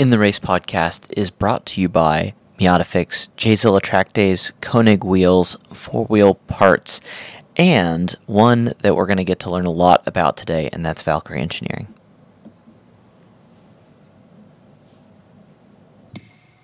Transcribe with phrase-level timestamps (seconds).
[0.00, 5.04] In the Race podcast is brought to you by Miata Fix, J-Zilla Track Days, Koenig
[5.04, 7.02] Wheels, Four Wheel Parts,
[7.54, 11.02] and one that we're going to get to learn a lot about today, and that's
[11.02, 11.92] Valkyrie Engineering.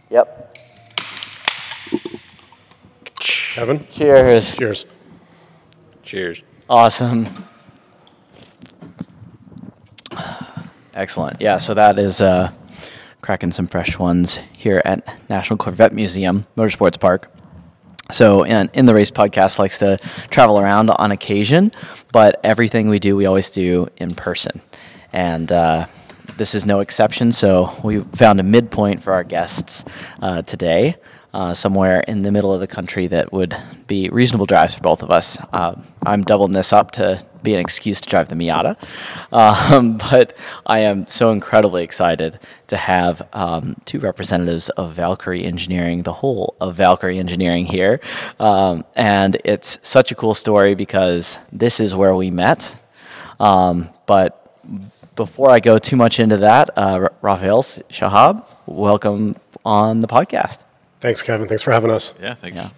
[0.09, 0.59] Yep.
[3.21, 3.87] Kevin?
[3.91, 4.57] Cheers.
[4.57, 4.87] Cheers.
[6.03, 6.43] Cheers.
[6.71, 7.29] Awesome.
[10.95, 11.43] Excellent.
[11.43, 12.51] Yeah, so that is uh,
[13.27, 17.29] cracking some fresh ones here at National Corvette Museum, Motorsports Park.
[18.13, 19.97] So, in, in the race podcast likes to
[20.31, 21.73] travel around on occasion,
[22.13, 24.61] but everything we do, we always do in person.
[25.13, 25.87] And uh,
[26.37, 27.33] this is no exception.
[27.33, 29.85] So, we found a midpoint for our guests
[30.23, 30.95] uh, today
[31.35, 33.57] uh, somewhere in the middle of the country that would
[33.89, 35.37] be reasonable drives for both of us.
[35.53, 35.75] Uh,
[36.07, 38.77] I'm doubling this up to be an excuse to drive the Miata,
[39.33, 46.03] um, but I am so incredibly excited to have um, two representatives of Valkyrie Engineering,
[46.03, 48.01] the whole of Valkyrie Engineering here,
[48.41, 52.75] um, and it's such a cool story because this is where we met.
[53.39, 54.43] Um, but
[55.15, 60.65] before I go too much into that, uh, Raphael Shahab, welcome on the podcast.
[61.01, 61.47] Thanks, Kevin.
[61.47, 62.13] Thanks for having us.
[62.21, 62.73] Yeah, thanks.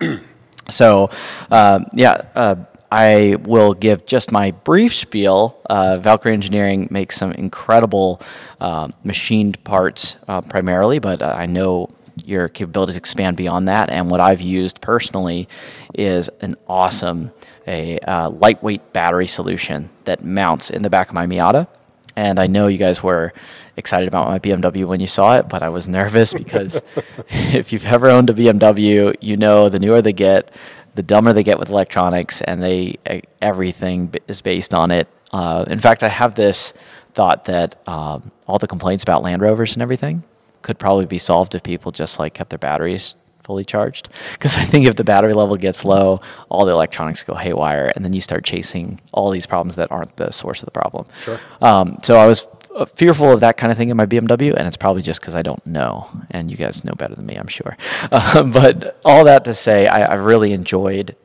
[0.00, 0.18] Yeah.
[0.68, 1.10] so,
[1.50, 2.54] uh, yeah, uh,
[2.94, 5.60] I will give just my brief spiel.
[5.68, 8.20] Uh, Valkyrie Engineering makes some incredible
[8.60, 11.90] uh, machined parts uh, primarily, but uh, I know
[12.24, 13.90] your capabilities expand beyond that.
[13.90, 15.48] And what I've used personally
[15.92, 17.32] is an awesome,
[17.66, 21.66] a lightweight battery solution that mounts in the back of my Miata.
[22.14, 23.32] And I know you guys were
[23.76, 26.80] excited about my BMW when you saw it, but I was nervous because
[27.28, 30.52] if you've ever owned a BMW, you know the newer they get,
[30.94, 32.98] the dumber they get with electronics, and they
[33.40, 35.08] everything is based on it.
[35.32, 36.72] Uh, in fact, I have this
[37.14, 40.22] thought that um, all the complaints about Land Rovers and everything
[40.62, 44.08] could probably be solved if people just like kept their batteries fully charged.
[44.32, 48.04] Because I think if the battery level gets low, all the electronics go haywire, and
[48.04, 51.06] then you start chasing all these problems that aren't the source of the problem.
[51.20, 51.38] Sure.
[51.60, 52.48] Um, so I was
[52.94, 55.42] fearful of that kind of thing in my BMW, and it's probably just because I
[55.42, 57.76] don't know, and you guys know better than me, I'm sure.
[58.12, 61.16] Uh, but all that to say, I, I really enjoyed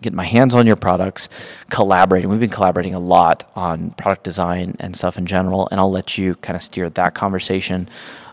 [0.00, 1.28] getting my hands on your products,
[1.68, 2.30] collaborating.
[2.30, 6.16] We've been collaborating a lot on product design and stuff in general, and I'll let
[6.18, 7.88] you kind of steer that conversation.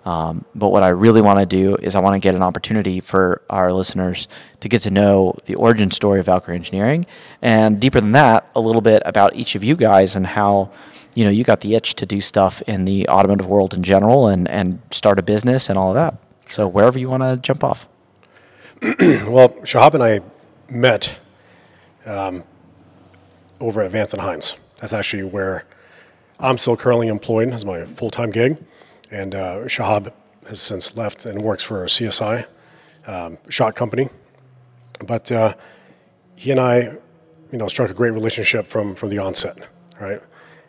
[0.05, 3.01] Um, but what I really want to do is I want to get an opportunity
[3.01, 4.27] for our listeners
[4.61, 7.05] to get to know the origin story of Valkyrie Engineering,
[7.41, 10.71] and deeper than that, a little bit about each of you guys and how
[11.17, 14.27] you know you got the itch to do stuff in the automotive world in general
[14.27, 16.15] and and start a business and all of that.
[16.47, 17.87] So wherever you want to jump off.
[18.83, 20.19] well, Shahab and I
[20.69, 21.17] met
[22.05, 22.43] um,
[23.59, 24.57] over at Vance and Hines.
[24.79, 25.65] That's actually where
[26.39, 28.63] I'm still currently employed as my full time gig.
[29.09, 30.13] And uh, Shahab
[30.47, 32.45] has since left and works for CSI,
[33.07, 34.09] um, shot company.
[35.07, 35.55] But uh,
[36.35, 36.99] he and I,
[37.51, 39.57] you know, struck a great relationship from, from the onset,
[39.99, 40.21] right?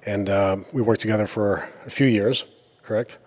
[0.07, 2.45] And uh, we worked together for a few years,
[2.83, 3.19] correct?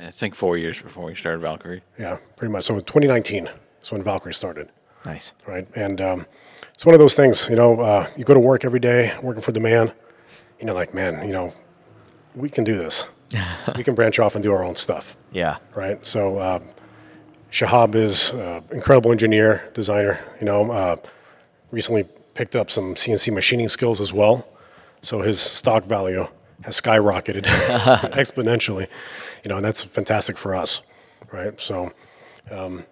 [0.00, 1.82] I think four years before we started Valkyrie.
[1.98, 2.64] Yeah, pretty much.
[2.64, 3.48] So 2019
[3.80, 4.70] is when Valkyrie started.
[5.04, 5.34] Nice.
[5.46, 5.66] Right.
[5.74, 6.26] And um,
[6.74, 9.42] it's one of those things, you know, uh, you go to work every day working
[9.42, 9.92] for the man,
[10.58, 11.52] you know, like, man, you know,
[12.34, 13.06] we can do this.
[13.76, 15.16] we can branch off and do our own stuff.
[15.32, 15.58] Yeah.
[15.74, 16.04] Right.
[16.04, 16.60] So uh,
[17.50, 20.20] Shahab is an incredible engineer, designer.
[20.40, 20.96] You know, uh,
[21.70, 22.04] recently
[22.34, 24.46] picked up some CNC machining skills as well.
[25.02, 26.26] So his stock value
[26.62, 27.42] has skyrocketed
[28.12, 28.88] exponentially.
[29.44, 30.80] You know, and that's fantastic for us.
[31.32, 31.60] Right.
[31.60, 31.90] So.
[32.50, 32.84] Um,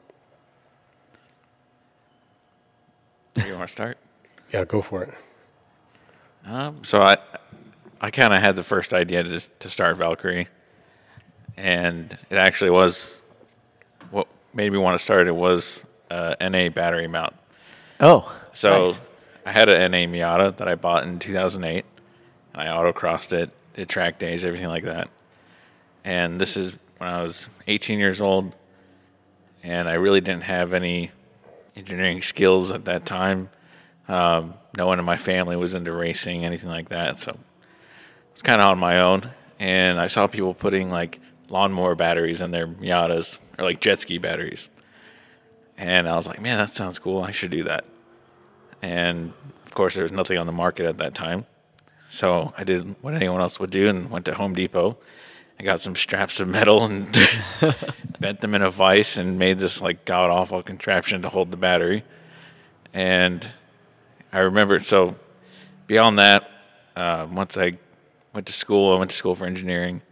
[3.46, 3.98] you want to start?
[4.52, 5.14] Yeah, go for it.
[6.44, 7.16] Um, so I,
[8.00, 10.48] I kind of had the first idea to, to start Valkyrie,
[11.56, 13.20] and it actually was
[14.10, 15.28] what made me want to start.
[15.28, 17.34] It was uh, NA battery mount.
[18.00, 19.02] Oh, so nice.
[19.46, 21.84] I had an NA Miata that I bought in 2008.
[22.54, 25.08] I autocrossed it, did track days, everything like that.
[26.04, 28.54] And this is when I was 18 years old,
[29.62, 31.10] and I really didn't have any
[31.76, 33.50] engineering skills at that time.
[34.08, 37.18] Um, no one in my family was into racing, anything like that.
[37.18, 37.36] So
[38.32, 42.50] was kind of on my own, and I saw people putting like lawnmower batteries in
[42.50, 44.68] their Miatas or like jet ski batteries,
[45.76, 47.22] and I was like, man, that sounds cool.
[47.22, 47.84] I should do that.
[48.82, 49.32] And
[49.66, 51.46] of course, there was nothing on the market at that time,
[52.10, 54.98] so I did what anyone else would do and went to Home Depot.
[55.58, 57.06] I got some straps of metal and
[58.20, 61.56] bent them in a vise and made this like god awful contraption to hold the
[61.56, 62.02] battery.
[62.92, 63.46] And
[64.32, 65.14] I remember so
[65.86, 66.50] beyond that,
[66.96, 67.78] uh, once I
[68.32, 68.94] went to school.
[68.94, 70.02] I went to school for engineering,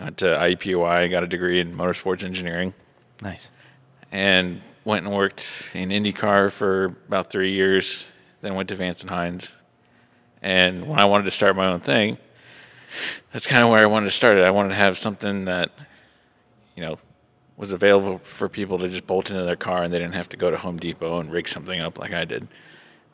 [0.00, 2.74] Went to IUPUI, got a degree in motorsports engineering,
[3.22, 3.50] Nice.
[4.10, 8.06] and went and worked in IndyCar for about three years.
[8.42, 9.52] Then went to Vance and Hines,
[10.44, 12.18] and when I wanted to start my own thing,
[13.32, 14.44] that's kind of where I wanted to start it.
[14.44, 15.70] I wanted to have something that,
[16.76, 16.98] you know,
[17.56, 20.36] was available for people to just bolt into their car and they didn't have to
[20.36, 22.46] go to Home Depot and rig something up like I did.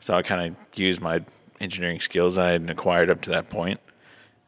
[0.01, 1.21] So I kind of used my
[1.61, 3.79] engineering skills I had acquired up to that point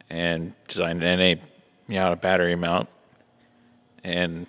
[0.10, 1.42] and designed an NA
[1.88, 2.90] Miata battery mount.
[4.04, 4.46] And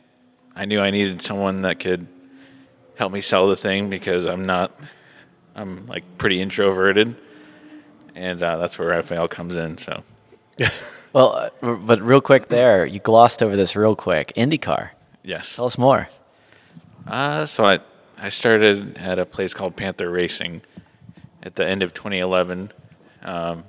[0.56, 2.08] I knew I needed someone that could
[2.96, 4.76] help me sell the thing because I'm not,
[5.54, 7.14] I'm like pretty introverted.
[8.14, 9.76] And uh, that's where Raphael comes in.
[9.78, 10.02] So,
[11.12, 14.32] Well, uh, but real quick there, you glossed over this real quick.
[14.36, 14.90] IndyCar.
[15.22, 15.54] yes.
[15.54, 16.08] Tell us more.
[17.06, 17.78] Uh, so I,
[18.18, 20.62] I started at a place called Panther Racing
[21.42, 22.72] at the end of 2011.
[23.22, 23.64] Um,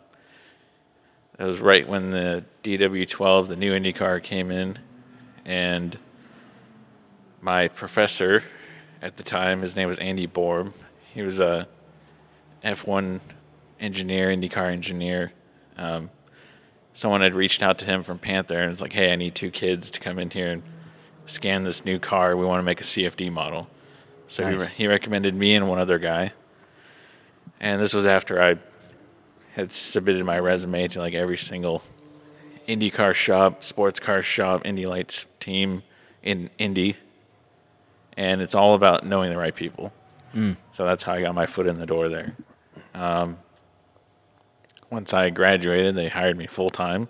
[1.38, 4.80] it was right when the DW12, the new IndyCar, came in,
[5.46, 6.00] and
[7.42, 8.44] my professor
[9.02, 10.74] at the time, his name was Andy Borb.
[11.14, 11.68] He was a
[12.64, 13.20] F1
[13.80, 15.32] engineer, IndyCar engineer.
[15.78, 16.10] Um,
[16.94, 19.52] someone had reached out to him from Panther and was like, "Hey, I need two
[19.52, 20.64] kids to come in here and
[21.26, 22.36] scan this new car.
[22.36, 23.68] We want to make a CFD model."
[24.28, 26.32] So he, re- he recommended me and one other guy.
[27.60, 28.56] And this was after I
[29.54, 31.82] had submitted my resume to like every single
[32.68, 35.84] IndyCar shop, sports car shop, Indy Lights team
[36.24, 36.96] in Indy.
[38.18, 39.94] And it's all about knowing the right people.
[40.72, 42.36] So that's how I got my foot in the door there.
[42.94, 43.38] Um,
[44.90, 47.10] once I graduated, they hired me full time.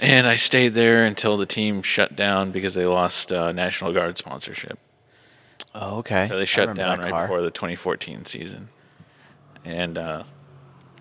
[0.00, 4.18] And I stayed there until the team shut down because they lost uh, National Guard
[4.18, 4.78] sponsorship.
[5.74, 6.26] Oh, okay.
[6.28, 7.22] So they shut down right car.
[7.22, 8.68] before the 2014 season.
[9.64, 10.24] And uh,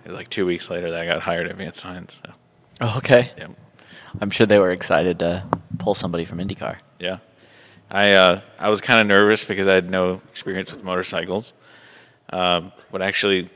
[0.03, 2.19] it was like two weeks later that I got hired at Vance Hines.
[2.25, 2.33] So,
[2.81, 3.31] Oh, okay.
[3.37, 3.47] yeah.
[4.21, 5.43] I'm sure they were excited to
[5.77, 6.77] pull somebody from IndyCar.
[6.99, 7.17] Yeah.
[7.91, 11.53] I uh, I was kind of nervous because I had no experience with motorcycles.
[12.31, 13.49] Um, what actually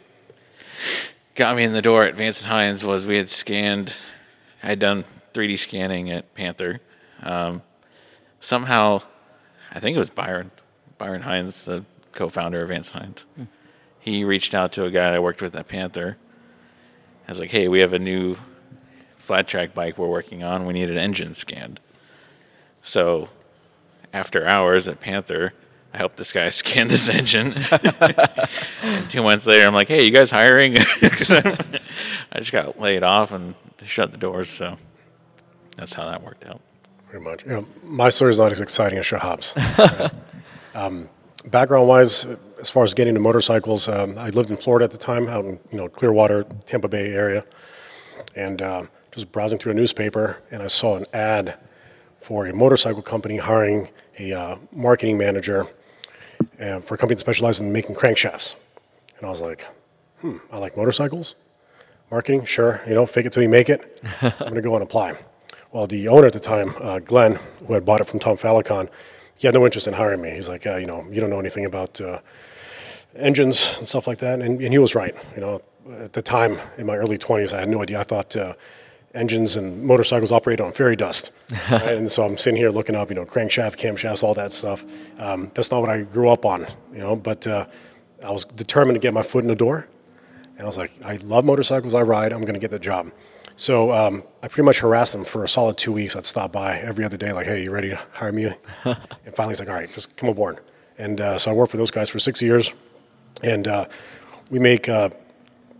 [1.40, 3.96] got me in the door at Vance and Hines was we had scanned,
[4.62, 6.82] I had done 3D scanning at Panther.
[7.24, 7.62] Um,
[8.42, 9.04] somehow,
[9.72, 10.52] I think it was Byron,
[10.98, 13.26] Byron Hines, the co-founder of Vance Hines.
[14.02, 16.18] He reached out to a guy I worked with at Panther.
[17.26, 18.36] I was like, "Hey, we have a new
[19.18, 20.66] flat track bike we're working on.
[20.66, 21.80] We need an engine scanned."
[22.84, 23.30] So
[24.12, 25.54] after hours at Panther,
[25.94, 27.54] I helped this guy scan this engine.
[29.10, 31.58] two months later, I'm like, "Hey, you guys hiring?" 'Cause I'm-
[32.32, 34.50] I just got laid off and they shut the doors.
[34.52, 34.76] So
[35.78, 36.62] that's how that worked out.
[37.10, 37.44] Pretty much.
[37.44, 39.56] You know, my story is not as exciting as Shahab's.
[40.76, 41.10] um,
[41.46, 42.28] background-wise,
[42.62, 45.44] as far as getting into motorcycles, um, I lived in Florida at the time, out
[45.46, 47.46] in you know Clearwater, Tampa Bay area,
[48.36, 51.58] and um, just browsing through a newspaper, and I saw an ad
[52.20, 53.90] for a motorcycle company hiring
[54.20, 55.66] a uh, marketing manager
[56.60, 58.56] uh, for a company that specializes in making crankshafts.
[59.18, 59.66] And I was like,
[60.22, 61.36] hmm, I like motorcycles.
[62.12, 62.82] Marketing, sure.
[62.88, 64.02] You know, fake it till you make it.
[64.22, 65.18] I'm going to go and apply.
[65.72, 68.90] Well, the owner at the time, uh, Glenn, who had bought it from Tom Falicon,
[69.36, 70.32] he had no interest in hiring me.
[70.32, 72.20] He's like, uh, you know, you don't know anything about uh,
[73.16, 74.42] engines and stuff like that.
[74.42, 75.16] And, and he was right.
[75.36, 75.62] You know,
[75.92, 78.00] at the time in my early 20s, I had no idea.
[78.00, 78.54] I thought uh,
[79.14, 81.32] engines and motorcycles operated on fairy dust.
[81.72, 81.98] right?
[81.98, 84.86] And so I'm sitting here looking up, you know, crankshaft, camshafts, all that stuff.
[85.18, 87.66] Um, that's not what I grew up on, you know, but uh,
[88.24, 89.88] I was determined to get my foot in the door.
[90.58, 93.12] And I was like, I love motorcycles, I ride, I'm going to get the job.
[93.56, 96.16] So um, I pretty much harassed him for a solid two weeks.
[96.16, 98.46] I'd stop by every other day, like, hey, you ready to hire me?
[98.86, 100.60] and finally, he's like, all right, just come aboard.
[100.98, 102.74] And uh, so I worked for those guys for six years.
[103.42, 103.86] And uh,
[104.50, 105.10] we make uh,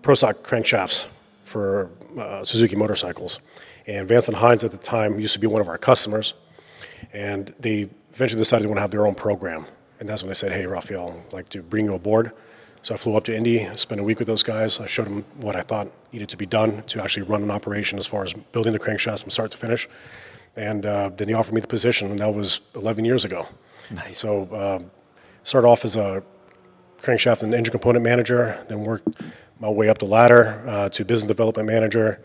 [0.02, 1.08] pro stock crankshafts
[1.44, 3.40] for uh, Suzuki motorcycles.
[3.88, 6.34] And Vance and Hines at the time used to be one of our customers.
[7.14, 9.66] And they eventually decided they want to have their own program.
[10.00, 12.32] And that's when they said, hey, Raphael, I'd like to bring you aboard.
[12.82, 14.80] So I flew up to Indy, spent a week with those guys.
[14.80, 18.00] I showed them what I thought needed to be done to actually run an operation
[18.00, 19.90] as far as building the crankshafts from start to finish.
[20.56, 23.48] And uh, then they offered me the position, and that was 11 years ago.
[23.92, 24.20] Nice.
[24.20, 24.80] So uh,
[25.44, 26.24] started off as a
[27.02, 29.08] crankshaft and engine component manager, then worked
[29.60, 32.22] my way up the ladder uh, to business development manager,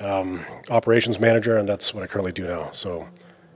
[0.00, 2.70] um, operations manager, and that's what I currently do now.
[2.72, 3.08] So,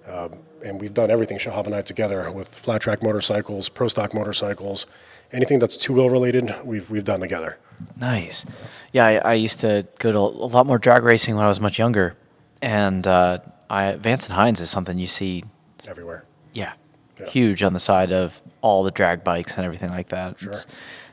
[0.09, 0.29] uh,
[0.64, 4.87] and we've done everything, Shahab and I together, with flat track motorcycles, pro stock motorcycles,
[5.33, 7.59] anything that's two wheel related, we've, we've done together.
[7.99, 8.45] Nice.
[8.93, 11.61] Yeah, I, I used to go to a lot more drag racing when I was
[11.61, 12.17] much younger,
[12.61, 13.38] and uh,
[13.71, 15.45] I, Vance and Hines is something you see,
[15.88, 16.25] Everywhere.
[16.52, 16.73] yeah,
[17.21, 17.26] Yeah.
[17.29, 20.38] huge on the side of all the drag bikes and everything like that.
[20.38, 20.52] Sure.
[20.52, 20.67] It's,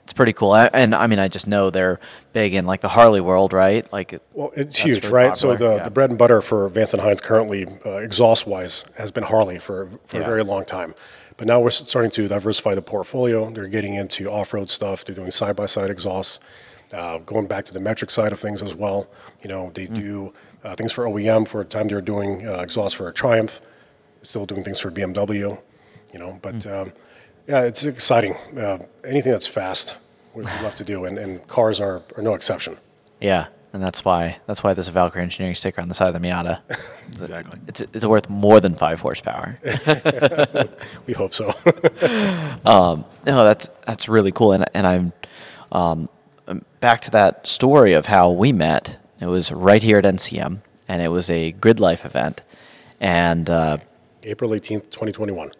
[0.09, 0.53] it's pretty cool.
[0.53, 1.99] I, and I mean, I just know they're
[2.33, 3.85] big in like the Harley world, right?
[3.93, 5.37] Like, it- Well, it's huge, really right?
[5.37, 5.83] So the, yeah.
[5.83, 9.59] the bread and butter for Vance and Hines currently, uh, exhaust wise, has been Harley
[9.59, 10.23] for, for Yeah.
[10.23, 10.95] a very long time.
[11.37, 13.47] But now we're starting to diversify the portfolio.
[13.51, 15.05] They're getting into off road stuff.
[15.05, 16.39] They're doing side by side exhausts,
[16.91, 19.07] uh, going back to the metric side of things as well.
[19.43, 19.73] You know, Mm.
[19.75, 21.47] they do uh, things for OEM.
[21.47, 23.61] For a time, they were doing uh, exhaust for a Triumph.
[24.23, 25.57] Still doing things for BMW.
[26.13, 26.81] You know, but Mm.
[26.81, 26.93] um,
[27.49, 28.35] yeah, it's exciting.
[28.57, 29.97] Uh, anything that's fast,
[30.35, 32.77] we love to do, and, and cars are, are no exception.
[33.19, 36.13] yeah, and that's why that's why there's a Valkyrie Engineering sticker on the side of
[36.19, 36.61] the Miata.
[37.09, 37.59] Exactly.
[37.67, 39.57] It's it's worth more than five horsepower.
[41.07, 41.53] We hope so.
[42.65, 45.13] no, that's that's really cool, and and I'm
[45.71, 46.09] um,
[46.47, 48.97] um, back to that story of how we met.
[49.19, 52.41] It was right here at NCM, and it was a Grid Life event,
[53.01, 53.77] and uh,
[54.23, 55.51] April 18th, 2021.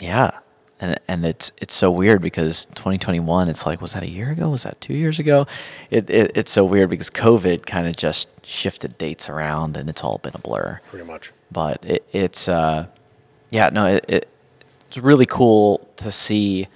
[0.00, 0.38] yeah,
[0.80, 3.48] and and it's it's so weird because 2021.
[3.48, 4.50] It's like was that a year ago?
[4.50, 5.46] Was that two years ago?
[5.90, 10.02] It, it it's so weird because COVID kind of just shifted dates around, and it's
[10.04, 10.80] all been a blur.
[10.88, 11.32] pretty much.
[11.50, 12.86] but it, it's uh,
[13.50, 14.28] yeah, no, it, it,
[14.88, 16.68] it's really cool to see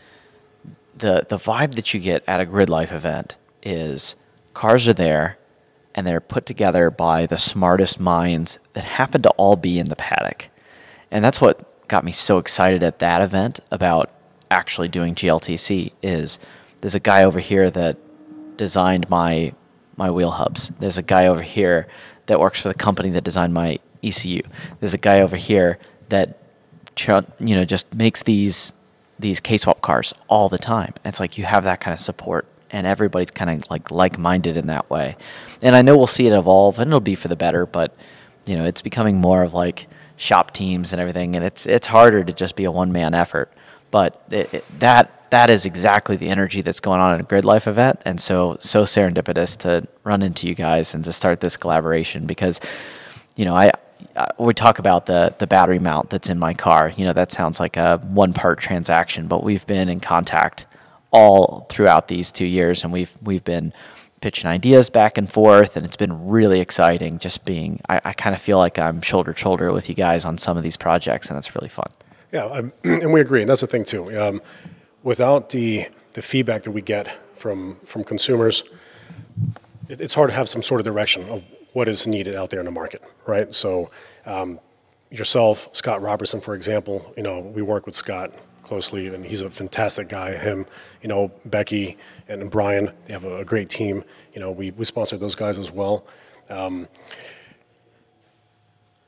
[0.96, 4.16] the the vibe that you get at a grid life event is
[4.54, 5.38] cars are there
[5.94, 9.96] and they're put together by the smartest minds that happen to all be in the
[9.96, 10.48] paddock,
[11.10, 14.10] and that's what got me so excited at that event about
[14.50, 16.38] actually doing GLTC is
[16.80, 17.98] there's a guy over here that
[18.56, 19.52] designed my
[19.96, 20.70] my wheel hubs.
[20.80, 21.86] There's a guy over here
[22.26, 24.40] that works for the company that designed my ECU.
[24.80, 26.38] There's a guy over here that
[27.38, 28.72] you know just makes these
[29.18, 30.94] these K swap cars all the time.
[31.04, 34.56] And it's like you have that kind of support and everybody's kind of like like-minded
[34.56, 35.14] in that way.
[35.60, 37.94] And I know we'll see it evolve and it'll be for the better, but
[38.46, 39.88] you know, it's becoming more of like
[40.22, 43.52] shop teams and everything and it's it's harder to just be a one-man effort.
[43.90, 47.44] But it, it, that that is exactly the energy that's going on at a Grid
[47.44, 51.56] Life event, and so so serendipitous to run into you guys and to start this
[51.56, 52.60] collaboration because,
[53.34, 53.72] you know, I,
[54.14, 56.92] I we talk about the the battery mount that's in my car.
[56.96, 60.66] You know, that sounds like a one part transaction, but we've been in contact
[61.10, 63.72] all throughout these two years, and we've we've been
[64.22, 67.18] pitching ideas back and forth, and it's been really exciting.
[67.18, 70.24] Just being, I, I kind of feel like I'm shoulder to shoulder with you guys
[70.24, 71.90] on some of these projects, and it's really fun.
[72.32, 74.18] Yeah, um, and we agree, and that's the thing too.
[74.18, 74.40] Um,
[75.02, 78.62] without the the feedback that we get from from consumers,
[79.88, 82.60] it, it's hard to have some sort of direction of what is needed out there
[82.60, 83.54] in the market, right?
[83.54, 83.90] So,
[84.24, 84.60] um,
[85.10, 88.30] yourself, Scott Robertson, for example, you know, we work with Scott
[88.62, 90.36] closely, and he's a fantastic guy.
[90.36, 90.66] Him,
[91.02, 91.98] you know, Becky
[92.40, 94.04] and Brian, they have a, great team.
[94.32, 96.06] You know, we we sponsor those guys as well.
[96.48, 96.88] Um,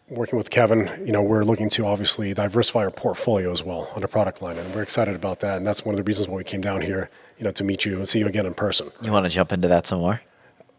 [0.08, 4.02] working with Kevin, you know, we're looking to obviously diversify our portfolio as well on
[4.02, 5.56] the product line, and we're excited about that.
[5.56, 7.84] And that's one of the reasons why we came down here, you know, to meet
[7.84, 8.90] you and see you again in person.
[9.02, 10.20] You want to jump into that some more?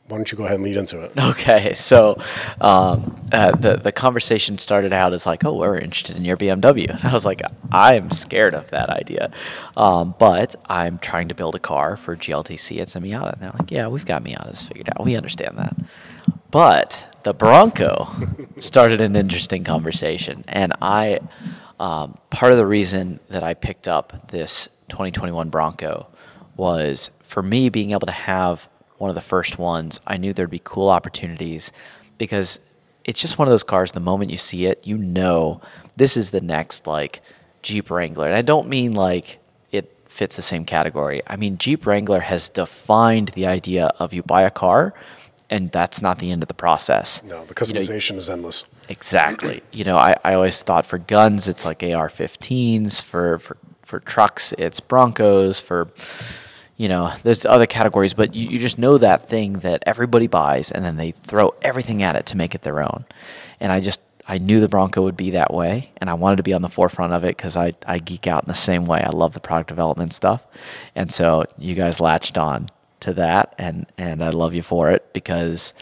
[0.08, 1.12] Why don't you go ahead and lead into it?
[1.36, 2.20] Okay, so
[2.62, 6.90] um, uh, the the conversation started out as like, "Oh, we're interested in your BMW."
[6.90, 9.32] And I was like, "I'm scared of that idea,"
[9.76, 12.80] um, but I'm trying to build a car for GLTC.
[12.80, 13.34] It's a Miata.
[13.34, 15.04] And they're like, "Yeah, we've got Miatas figured out.
[15.04, 15.76] We understand that."
[16.52, 18.08] But the Bronco
[18.60, 21.20] started an interesting conversation, and I
[21.80, 26.08] um, part of the reason that I picked up this 2021 Bronco
[26.56, 30.00] was for me being able to have one of the first ones.
[30.08, 31.72] I knew there'd be cool opportunities
[32.18, 32.60] because
[33.04, 33.92] it's just one of those cars.
[33.92, 35.62] The moment you see it, you know
[35.98, 37.22] this is the next like
[37.62, 38.28] Jeep Wrangler.
[38.28, 39.40] And I don't mean like
[39.72, 41.22] it fits the same category.
[41.28, 44.94] I mean Jeep Wrangler has defined the idea of you buy a car,
[45.50, 47.22] and that's not the end of the process.
[47.24, 48.64] No, the You know, customization is endless.
[48.90, 49.62] Exactly.
[49.72, 53.02] You know, I, I always thought for guns it's like AR-15s.
[53.02, 55.60] For for for trucks it's Broncos.
[55.60, 55.88] For
[56.78, 60.72] you know, there's other categories, but you, you just know that thing that everybody buys,
[60.72, 63.06] and then they throw everything at it to make it their own.
[63.60, 66.44] And I just I knew the Bronco would be that way, and I wanted to
[66.44, 69.02] be on the forefront of it because I I geek out in the same way.
[69.02, 70.46] I love the product development stuff,
[70.96, 72.68] and so you guys latched on
[73.02, 75.74] to that, and and I love you for it because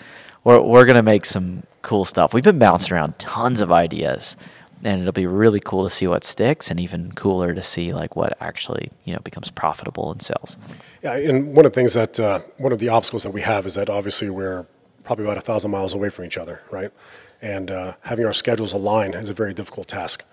[0.44, 2.34] we're we're gonna make some cool stuff.
[2.34, 4.38] We've been bouncing around tons of ideas,
[4.86, 8.16] and it'll be really cool to see what sticks, and even cooler to see like
[8.16, 10.58] what actually you know becomes profitable in sales
[11.02, 13.66] Yeah, and one of the things that uh, one of the obstacles that we have
[13.66, 14.66] is that obviously we're
[15.04, 16.92] probably about a thousand miles away from each other, right?
[17.42, 20.24] And uh, having our schedules align is a very difficult task.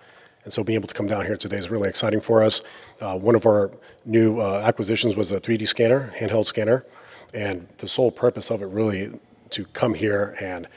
[0.43, 2.61] And so being able to come down here today is really exciting for us.
[2.99, 3.69] Uh, one of our
[4.05, 6.85] new uh, acquisitions was a 3D scanner, handheld scanner,
[7.33, 9.11] and the sole purpose of it really
[9.51, 10.67] to come here and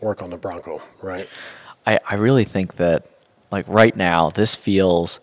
[0.00, 1.28] work on the Bronco, right?
[1.86, 3.06] I, I really think that
[3.50, 5.20] like right now this feels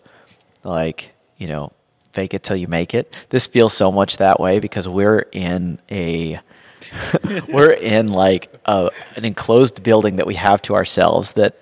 [0.64, 1.72] like you know
[2.12, 3.14] fake it till you make it.
[3.30, 6.40] This feels so much that way because we're in a
[7.48, 11.56] we're in like a, an enclosed building that we have to ourselves that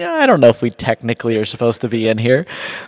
[0.00, 2.46] I don't know if we technically are supposed to be in here.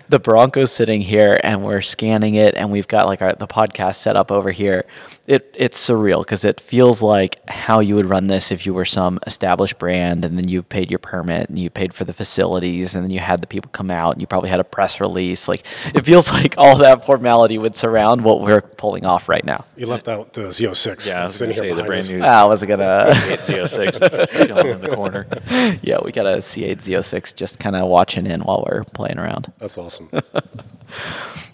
[0.09, 3.97] The Bronco's sitting here and we're scanning it and we've got like our, the podcast
[3.97, 4.85] set up over here.
[5.31, 8.85] It it's surreal because it feels like how you would run this if you were
[8.85, 12.97] some established brand and then you paid your permit and you paid for the facilities
[12.97, 15.47] and then you had the people come out and you probably had a press release.
[15.47, 19.67] Like it feels like all that formality would surround what we're pulling off right now.
[19.77, 21.07] You left out the Z06.
[21.07, 22.11] Yeah, I was gonna here say the behind brand us.
[22.11, 23.11] new Ah, I wasn't gonna.
[23.15, 25.29] Z06 in the corner.
[25.81, 29.53] yeah, we got a C8 Z06 just kind of watching in while we're playing around.
[29.59, 30.11] That's awesome.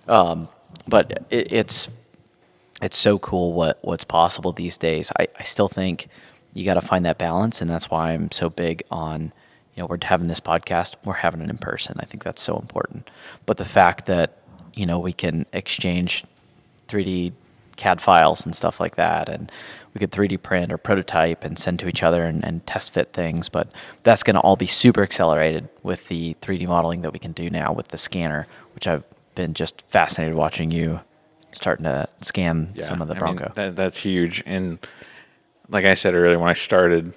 [0.07, 1.89] but it, it's
[2.83, 5.11] it's so cool what what's possible these days.
[5.19, 6.09] I, I still think
[6.55, 9.33] you got to find that balance, and that's why I'm so big on
[9.75, 11.97] you know we're having this podcast, we're having it in person.
[12.01, 13.11] I think that's so important.
[13.45, 14.39] But the fact that
[14.75, 16.25] you know we can exchange
[16.89, 17.33] 3D
[17.77, 19.51] CAD files and stuff like that, and
[19.95, 23.13] we could 3D print or prototype and send to each other and, and test fit
[23.13, 23.49] things.
[23.49, 23.71] But
[24.03, 27.49] that's going to all be super accelerated with the 3D modeling that we can do
[27.49, 29.05] now with the scanner, which I've
[29.35, 31.01] been just fascinated watching you
[31.57, 33.53] starting to scan some of the I mean, Bronco.
[33.55, 34.43] that, that's huge.
[34.47, 34.79] And
[35.69, 37.15] like I said earlier, when I started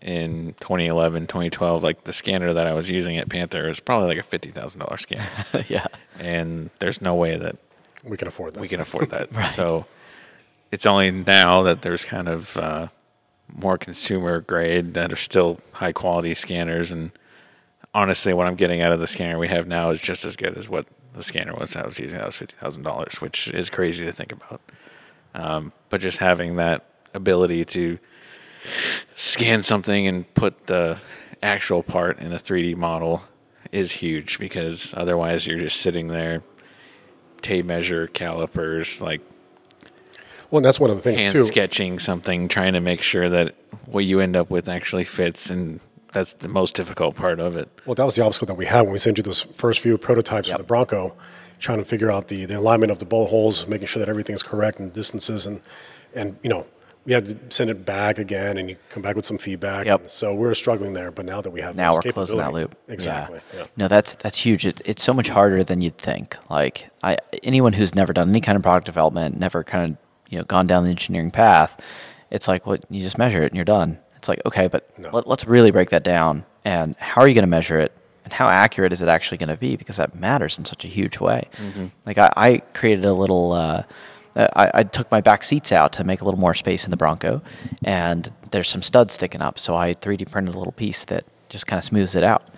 [0.00, 4.18] in 2011, 2012, like the scanner that I was using at Panther is probably like
[4.18, 5.24] a fifty thousand dollar scanner,
[5.68, 5.86] yeah,
[6.18, 7.56] and there's no way that
[8.02, 8.60] we can afford that.
[8.60, 9.30] we can afford that.
[9.54, 9.86] So
[10.72, 12.88] it's only now that there's kind of uh,
[13.52, 16.90] more consumer grade that are still high quality scanners.
[16.90, 17.12] And
[17.94, 20.58] honestly, what I'm getting out of the scanner we have now is just as good
[20.58, 22.18] as what the scanner was I was using.
[22.18, 24.60] That was fifty thousand dollars, which is crazy to think about.
[25.34, 27.98] Um, but just having that ability to
[29.16, 30.98] scan something and put the
[31.42, 33.22] actual part in a 3D model
[33.72, 36.42] is huge because otherwise you're just sitting there
[37.42, 39.20] tape measure calipers like
[40.50, 41.44] well, and that's one of the things too.
[41.44, 43.54] sketching something trying to make sure that
[43.86, 45.80] what you end up with actually fits and
[46.14, 48.82] that's the most difficult part of it Well, that was the obstacle that we had
[48.82, 50.56] when we sent you those first few prototypes Yep.
[50.56, 51.14] for the Bronco,
[51.58, 54.42] trying to figure out the, the alignment of the bolt holes, making sure that everything's
[54.42, 55.60] correct and distances, and
[56.14, 56.66] and you know
[57.06, 59.84] we had to send it back again, and you come back with some feedback.
[59.84, 60.08] Yep.
[60.10, 62.74] So we're struggling there, but now that we have now we're closing that loop.
[62.88, 63.40] exactly.
[63.52, 63.60] Yeah.
[63.60, 63.66] Yeah.
[63.76, 64.66] No, that's that's huge.
[64.66, 66.36] It, it's so much harder than you'd think.
[66.48, 69.96] Like I, anyone who's never done any kind of product development, never kind of
[70.30, 71.78] you know gone down the engineering path,
[72.30, 73.98] it's like what you just measure it and you're done.
[74.24, 75.10] It's like okay, but No.
[75.12, 76.46] let, let's really break that down.
[76.64, 77.92] And how are you going to measure it?
[78.24, 79.76] And how accurate is it actually going to be?
[79.76, 81.46] Because that matters in such a huge way.
[82.06, 83.52] Like I, I created a little.
[83.52, 83.82] Uh,
[84.36, 86.96] I, I took my back seats out to make a little more space in the
[86.96, 87.42] Bronco,
[87.84, 89.58] and there's some studs sticking up.
[89.58, 92.48] So I 3D printed a little piece that just kind of smooths it out.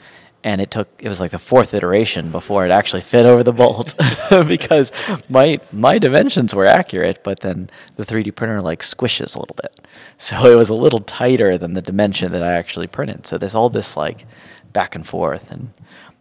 [0.46, 3.52] And it took it was like the fourth iteration before it actually fit over the
[3.52, 3.94] bolt
[4.46, 4.92] because
[5.28, 9.87] my my dimensions were accurate, but then the 3D printer like squishes a little bit,
[10.18, 13.26] so it was a little tighter than the dimension that I actually printed.
[13.26, 14.24] So there's all this like
[14.72, 15.72] back and forth, and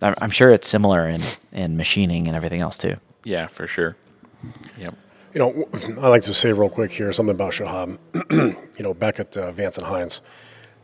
[0.02, 2.96] I'm, I'm sure it's similar in in machining and everything else too.
[3.24, 3.96] yeah for sure
[4.78, 4.94] yep
[5.34, 5.70] You know,
[6.02, 8.00] I like to say real quick here something about Shahab.
[8.78, 10.22] you know, back at uh, Vance and Hines,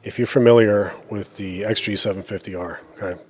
[0.04, 3.22] if you're familiar with the XG750R, okay,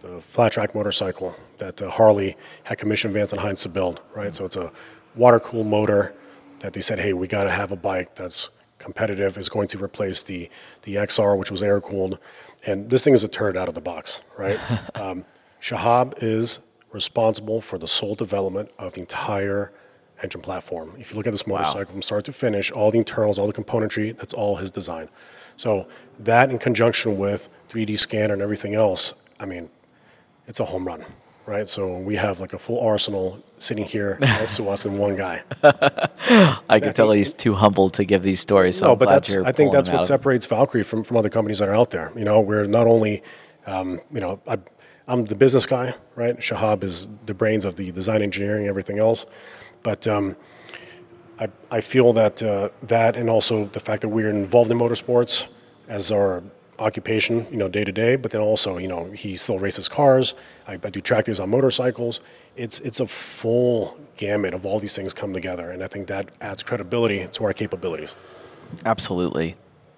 [0.00, 4.34] the flat track motorcycle that uh, Harley had commissioned Vance and Hines to build, right?
[4.34, 4.72] So it's a
[5.14, 6.14] water cooled motor
[6.60, 9.82] that they said, hey, we got to have a bike that's competitive, is going to
[9.82, 10.48] replace the
[10.82, 12.18] the XR, which was air cooled,
[12.66, 14.58] and this thing is a turd out of the box, right?
[14.94, 15.24] um,
[15.60, 16.60] Shahab is
[16.92, 19.70] responsible for the sole development of the entire
[20.22, 20.94] engine platform.
[20.98, 23.52] If you look at this motorcycle from start to finish, all the internals, all the
[23.52, 25.08] componentry, that's all his design.
[25.56, 25.86] So
[26.18, 29.70] that in conjunction with 3D scanner and everything else, I mean,
[30.50, 31.04] it's a home run,
[31.46, 31.68] right?
[31.68, 35.44] So we have like a full arsenal sitting here next to us in one guy.
[36.68, 38.78] I can tell he's too humble to give these stories.
[38.78, 41.28] So no, I'm but that's I think that's what out separates Valkyrie from, from other
[41.30, 42.10] companies that are out there.
[42.16, 43.22] You know, we're not only,
[43.66, 44.58] um, you know, I,
[45.06, 46.36] I'm the business guy, right?
[46.36, 49.26] Shahab is the brains of the design engineering, everything else,
[49.84, 50.36] but um,
[51.38, 55.46] I I feel that uh, that and also the fact that we're involved in motorsports
[55.86, 56.42] as our
[56.80, 58.16] occupation, you know, day to day.
[58.16, 60.34] But then also, you know, he still races cars.
[60.66, 62.20] I, I do track days on motorcycles.
[62.56, 66.30] It's it's a full gamut of all these things come together, and I think that
[66.40, 68.16] adds credibility to our capabilities.
[68.84, 69.56] Absolutely.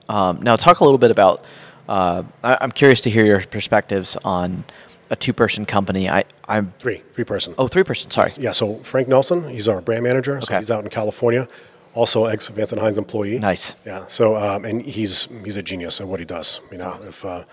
[0.09, 1.45] Um, now, talk a little bit about.
[1.89, 4.65] Uh, I, I'm curious to hear your perspectives on
[5.11, 6.09] a two-person company.
[6.09, 7.55] I, I'm Three, three person.
[7.59, 8.11] oh, three-person.
[8.11, 8.31] Sorry.
[8.39, 10.41] Yeah, so Frank Nelson, he's our brand manager.
[10.41, 10.57] So Okay.
[10.57, 11.49] he's out in California,
[11.95, 13.39] also ex Vance and Hines employee.
[13.39, 13.77] Nice.
[13.85, 14.07] Yeah.
[14.07, 16.61] So um, and he's he's a genius at what he does.
[16.71, 17.45] You know, if uh,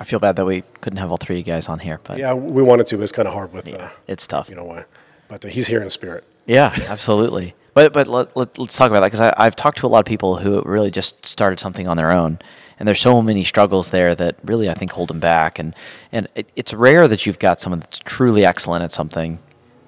[0.00, 2.18] I feel bad that we couldn't have all three of you guys on here, but
[2.18, 4.48] yeah, we wanted to, but it's kind of hard with uh, it's tough.
[4.48, 4.84] you know why.
[5.28, 6.24] But uh, he's here in spirit.
[6.46, 7.54] Yeah, absolutely.
[7.74, 10.04] But but let, let, us talk about that because I've talked to a lot of
[10.04, 12.38] people who really just started something on their own,
[12.78, 15.58] and there's so many struggles there that really I think hold them back.
[15.58, 15.74] And
[16.12, 19.38] and it, it's rare that you've got someone that's truly excellent at something,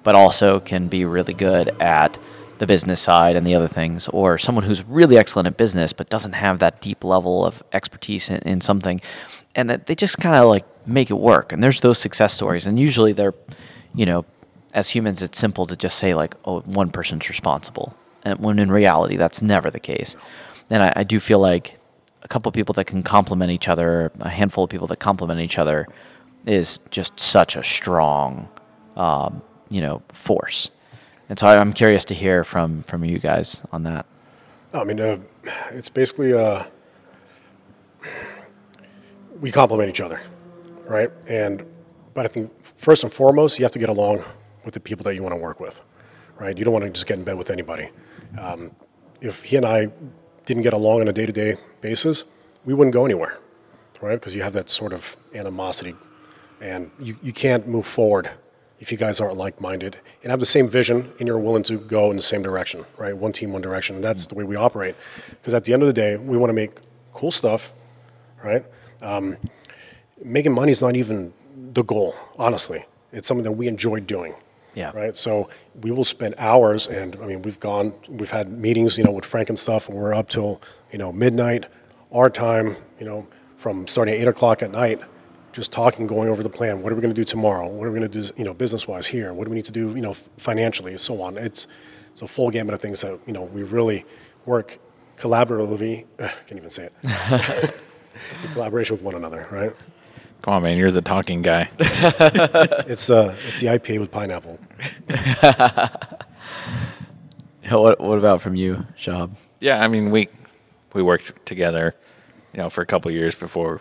[0.01, 2.17] but also can be really good at
[2.59, 6.09] the business side and the other things, or someone who's really excellent at business but
[6.09, 9.01] doesn't have that deep level of expertise in, in something,
[9.55, 11.51] and that they just kind of like make it work.
[11.51, 13.33] And there's those success stories, and usually they're,
[13.93, 14.25] you know,
[14.73, 18.71] as humans, it's simple to just say like, oh, one person's responsible, and when in
[18.71, 20.15] reality, that's never the case.
[20.69, 21.79] And I, I do feel like
[22.23, 25.39] a couple of people that can complement each other, a handful of people that complement
[25.39, 25.87] each other,
[26.47, 28.49] is just such a strong,
[28.95, 30.69] um, you know, force.
[31.29, 34.05] And so I'm curious to hear from from you guys on that.
[34.73, 35.17] I mean, uh,
[35.71, 36.63] it's basically uh,
[39.39, 40.21] we complement each other,
[40.87, 41.09] right?
[41.27, 41.65] And
[42.13, 44.23] but I think first and foremost, you have to get along
[44.63, 45.81] with the people that you want to work with,
[46.39, 46.57] right?
[46.57, 47.89] You don't want to just get in bed with anybody.
[48.39, 48.75] Um,
[49.21, 49.87] if he and I
[50.45, 52.25] didn't get along on a day to day basis,
[52.65, 53.39] we wouldn't go anywhere,
[54.01, 54.15] right?
[54.15, 55.95] Because you have that sort of animosity
[56.61, 58.29] and you, you can't move forward
[58.79, 61.77] if you guys aren't like minded and have the same vision and you're willing to
[61.77, 63.15] go in the same direction, right?
[63.15, 63.95] One team, one direction.
[63.95, 64.95] And that's the way we operate.
[65.29, 66.79] Because at the end of the day, we want to make
[67.13, 67.71] cool stuff,
[68.43, 68.65] right?
[69.01, 69.37] Um,
[70.23, 72.85] making money is not even the goal, honestly.
[73.11, 74.35] It's something that we enjoy doing.
[74.73, 74.91] Yeah.
[74.93, 75.15] Right.
[75.15, 75.49] So
[75.81, 79.23] we will spend hours, and I mean, we've gone, we've had meetings, you know, with
[79.23, 80.61] Frank and stuff, and we're up till
[80.91, 81.67] you know midnight,
[82.11, 84.99] our time, you know, from starting at eight o'clock at night,
[85.55, 86.83] just talking, going over the plan.
[86.83, 87.69] What are we going to do tomorrow?
[87.69, 89.33] What are we going to do, you know, business wise here?
[89.33, 91.37] What do we need to do, you know, financially, so on.
[91.37, 91.67] It's
[92.11, 94.05] it's a full gamut of things that you know we really
[94.45, 94.79] work
[95.17, 96.05] collaboratively.
[96.19, 96.93] I can't even say it.
[98.43, 99.73] in collaboration with one another, right?
[100.41, 101.69] Come on, man, you're the talking guy.
[101.79, 104.59] it's uh, it's the IPA with pineapple.
[107.69, 109.31] what What about from you, Shahab?
[109.61, 110.27] Yeah, I mean we
[110.93, 111.95] we worked together,
[112.53, 113.79] you know, for a couple years before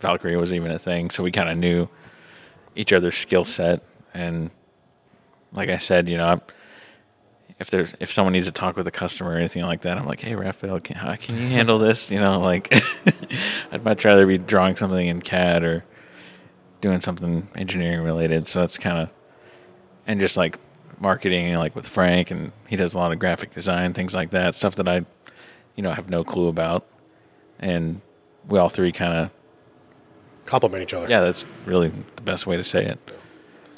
[0.00, 1.88] Valkyrie was even a thing, so we kind of knew
[2.74, 3.82] each other's skill set.
[4.14, 4.50] And
[5.52, 6.40] like I said, you know, I'm,
[7.58, 10.06] if there's if someone needs to talk with a customer or anything like that, I'm
[10.06, 12.10] like, hey, Raphael, can, how, can you handle this?
[12.10, 12.72] You know, like
[13.72, 15.84] I'd much rather be drawing something in CAD or
[16.80, 18.46] doing something engineering related.
[18.46, 19.10] So that's kind of
[20.06, 20.58] and just like
[20.98, 24.54] marketing, like with Frank, and he does a lot of graphic design, things like that,
[24.54, 25.04] stuff that I,
[25.76, 26.86] you know, have no clue about,
[27.58, 28.00] and
[28.48, 29.34] we all three kind of
[30.50, 31.08] complement each other.
[31.08, 32.98] Yeah, that's really the best way to say it.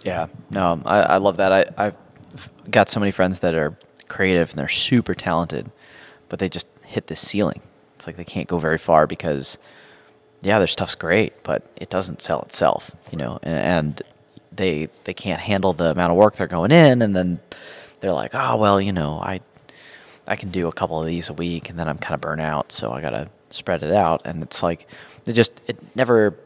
[0.04, 1.52] Yeah, no, I, I love that.
[1.52, 3.76] I, I've got so many friends that are
[4.08, 5.70] creative and they're super talented,
[6.30, 7.60] but they just hit the ceiling.
[7.96, 9.58] It's like they can't go very far because,
[10.40, 14.02] yeah, their stuff's great, but it doesn't sell itself, you know, and, and
[14.50, 17.38] they they can't handle the amount of work they're going in, and then
[18.00, 19.40] they're like, oh well, you know, I
[20.26, 22.40] I can do a couple of these a week, and then I'm kind of burnt
[22.40, 24.88] out, so I gotta spread it out, and it's like
[25.26, 26.36] it just it never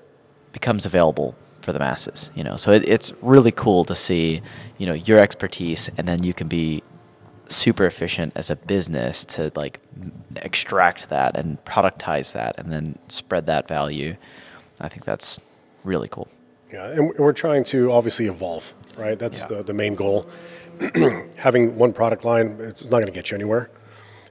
[0.57, 2.31] becomes available for the masses.
[2.35, 4.41] You know, so it, it's really cool to see,
[4.79, 6.83] you know, your expertise, and then you can be
[7.49, 9.81] super efficient as a business to like
[10.37, 14.17] extract that and productize that, and then spread that value.
[14.81, 15.39] I think that's
[15.85, 16.29] really cool.
[16.73, 19.19] Yeah, and we're trying to obviously evolve, right?
[19.19, 19.59] That's yeah.
[19.59, 20.27] the, the main goal.
[21.37, 23.69] Having one product line, it's not going to get you anywhere.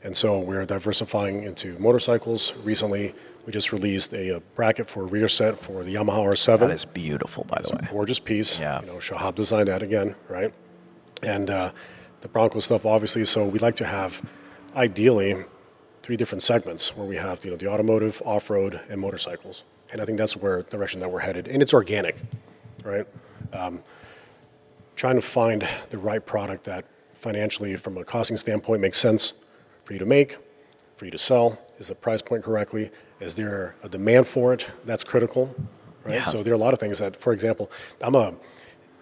[0.03, 2.53] And so we're diversifying into motorcycles.
[2.63, 3.13] Recently,
[3.45, 6.59] we just released a, a, bracket for a rear set for the Yamaha R7.
[6.59, 7.87] That is beautiful, by it's the way.
[7.91, 8.59] gorgeous piece.
[8.59, 8.81] Yeah.
[8.81, 10.53] You know, Shahab designed that again, right?
[11.21, 11.71] And uh,
[12.21, 13.23] the Bronco stuff, obviously.
[13.25, 14.21] So we'd like to have,
[14.75, 15.45] ideally,
[16.01, 19.63] three different segments where we have you know the automotive, off-road, and motorcycles.
[19.91, 21.47] And I think that's where the direction that we're headed.
[21.47, 22.17] And it's organic,
[22.83, 23.05] right?
[23.53, 23.83] Um,
[24.95, 29.33] trying to find the right product that financially, from a costing standpoint, makes sense
[29.83, 30.37] for you to make,
[30.95, 31.59] for you to sell.
[31.77, 32.89] Is the price point correctly?
[33.19, 34.67] Is there a demand for it?
[34.85, 35.55] That's critical,
[36.03, 36.15] right?
[36.15, 36.23] Yeah.
[36.23, 38.33] So there are a lot of things that, for example, I'm a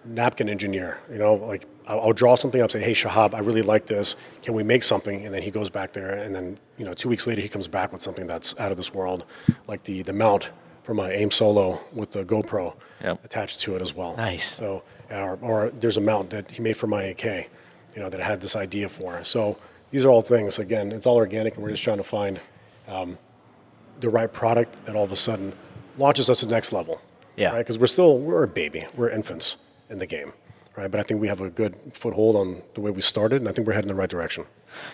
[0.04, 0.98] napkin engineer.
[1.10, 4.16] You know, like I'll, I'll, draw something up, say, "Hey, Shahab, I really like this.
[4.42, 7.08] Can we make something?" And then he goes back there, and then you know, two
[7.08, 9.24] weeks later, he comes back with something that's out of this world,
[9.66, 10.50] like the the mount
[10.84, 13.24] for my aim solo with the GoPro yep.
[13.24, 14.14] attached to it as well.
[14.16, 14.54] Nice.
[14.54, 18.20] So, or, or there's a mount that he made for my AK, you know, that
[18.20, 19.24] I had this idea for.
[19.24, 19.56] So
[19.90, 20.58] these are all things.
[20.58, 22.38] Again, it's all organic, and we're just trying to find
[22.86, 23.16] um,
[24.04, 25.52] the right product that all of a sudden
[25.98, 27.00] launches us to the next level.
[27.36, 27.50] Yeah.
[27.50, 27.58] Right?
[27.58, 28.86] Because we're still we're a baby.
[28.94, 29.56] We're infants
[29.90, 30.32] in the game.
[30.76, 30.90] Right.
[30.90, 33.52] But I think we have a good foothold on the way we started, and I
[33.52, 34.44] think we're heading in the right direction.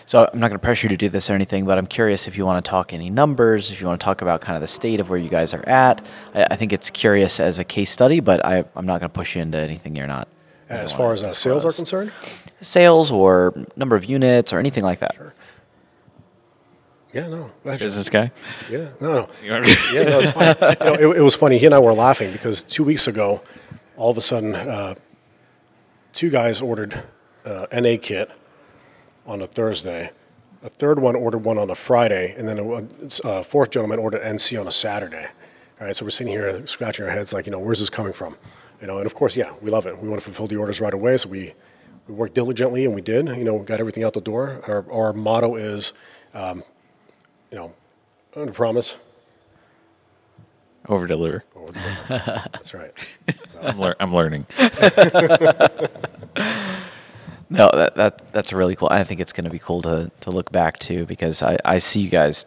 [0.05, 2.27] So I'm not going to pressure you to do this or anything, but I'm curious
[2.27, 4.61] if you want to talk any numbers, if you want to talk about kind of
[4.61, 6.07] the state of where you guys are at.
[6.35, 9.13] I, I think it's curious as a case study, but I, I'm not going to
[9.17, 10.27] push you into anything you're not.
[10.69, 12.13] As far as uh, sales are concerned,
[12.61, 15.17] Sales or number of units or anything like that.
[17.13, 18.31] Yeah, no, actually, Business guy.
[18.69, 19.29] yeah, no, no.
[19.43, 20.55] Yeah, no, it's fine.
[20.79, 21.57] You know, it, it was funny.
[21.57, 23.41] He and I were laughing because two weeks ago,
[23.97, 24.95] all of a sudden, uh,
[26.13, 27.03] two guys ordered
[27.45, 28.29] uh, NA kit
[29.25, 30.11] on a Thursday.
[30.63, 34.21] A third one ordered one on a Friday, and then a, a fourth gentleman ordered
[34.21, 35.25] NC on a Saturday.
[35.79, 38.13] All right, so we're sitting here scratching our heads, like, you know, where's this coming
[38.13, 38.37] from?
[38.79, 39.97] You know, and of course, yeah, we love it.
[39.99, 41.53] We want to fulfill the orders right away, so we
[42.07, 43.27] we worked diligently, and we did.
[43.27, 44.61] You know, we got everything out the door.
[44.67, 45.93] Our our motto is,
[46.35, 46.63] um,
[47.51, 47.73] you know,
[48.35, 48.97] under promise,
[50.87, 51.43] Over deliver.
[51.55, 52.43] over deliver.
[52.53, 52.91] That's right.
[53.61, 54.45] I'm, lear- I'm learning.
[57.53, 58.87] No, that, that that's really cool.
[58.89, 61.79] I think it's going to be cool to to look back to because I, I
[61.79, 62.45] see you guys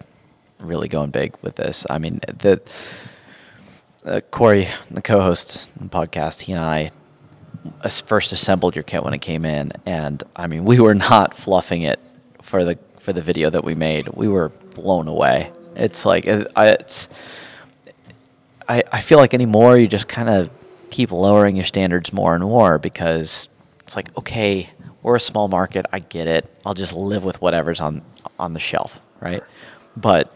[0.59, 1.85] really going big with this.
[1.91, 2.59] I mean, the
[4.07, 6.91] uh, Corey, the co-host of the podcast, he and I
[8.07, 11.83] first assembled your kit when it came in, and I mean, we were not fluffing
[11.83, 12.01] it
[12.41, 14.09] for the for the video that we made.
[14.09, 15.53] We were blown away.
[15.77, 17.09] It's like uh, I, it's
[18.69, 20.51] I, I feel like anymore you just kind of
[20.91, 23.49] keep lowering your standards more and more because
[23.81, 24.71] it's like okay
[25.03, 26.51] we're a small market i get it.
[26.65, 28.03] I'll just live with whatever's on
[28.39, 29.43] on the shelf right?
[29.97, 30.31] But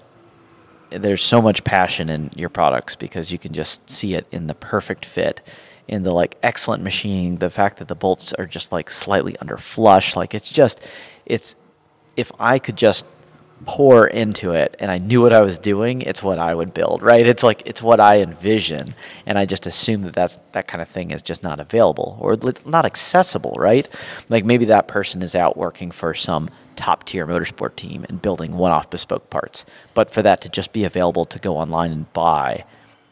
[0.90, 4.54] there's so much passion in your products because you can just see it in the
[4.54, 5.46] perfect fit
[5.86, 9.56] in the like excellent machine the fact that the bolts are just like slightly under
[9.58, 10.86] flush like it's just
[11.26, 11.54] it's
[12.16, 13.04] if i could just
[13.66, 17.02] pour into it and I knew what I was doing, it's what I would build,
[17.02, 17.26] right?
[17.26, 18.94] It's like it's what I envision,
[19.26, 22.36] and I just assume that that's that kind of thing is just not available or
[22.64, 23.88] not accessible, right?
[24.28, 28.52] Like maybe that person is out working for some top tier motorsport team and building
[28.56, 32.64] one-off bespoke parts, but for that to just be available to go online and buy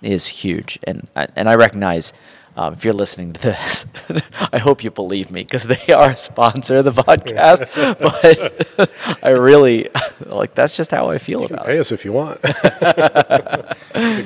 [0.02, 2.12] is huge, and I- and I recognize.
[2.58, 3.84] Um, if you're listening to this,
[4.52, 7.60] I hope you believe me because they are a sponsor of the podcast.
[8.78, 8.90] but
[9.22, 9.90] I really
[10.26, 11.80] like that's just how I feel about Pay it.
[11.80, 12.40] us if you want.
[12.42, 13.74] a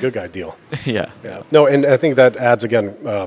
[0.00, 0.56] good guy deal.
[0.84, 1.10] Yeah.
[1.24, 1.42] Yeah.
[1.50, 3.26] No, and I think that adds again uh,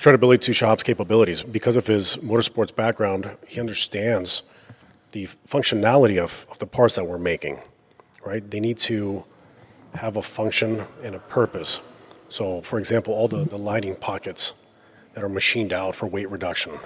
[0.00, 3.30] credibility to Shahab's capabilities because of his motorsports background.
[3.46, 4.42] He understands
[5.12, 7.60] the functionality of, of the parts that we're making.
[8.24, 8.48] Right?
[8.50, 9.24] They need to
[9.94, 11.80] have a function and a purpose.
[12.30, 14.54] So, for example, all the, the lighting pockets
[15.14, 16.78] that are machined out for weight reduction,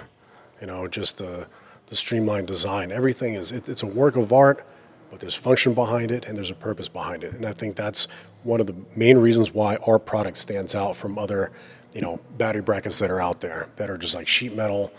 [0.59, 1.47] you know, just the,
[1.87, 4.65] the streamlined design, everything is, it, it's a work of art,
[5.11, 7.33] but there's function behind it and there's a purpose behind it.
[7.33, 8.07] And I think that's
[8.43, 11.51] one of the main reasons why our product stands out from other,
[11.93, 14.91] you know, battery brackets that are out there that are just like sheet metal,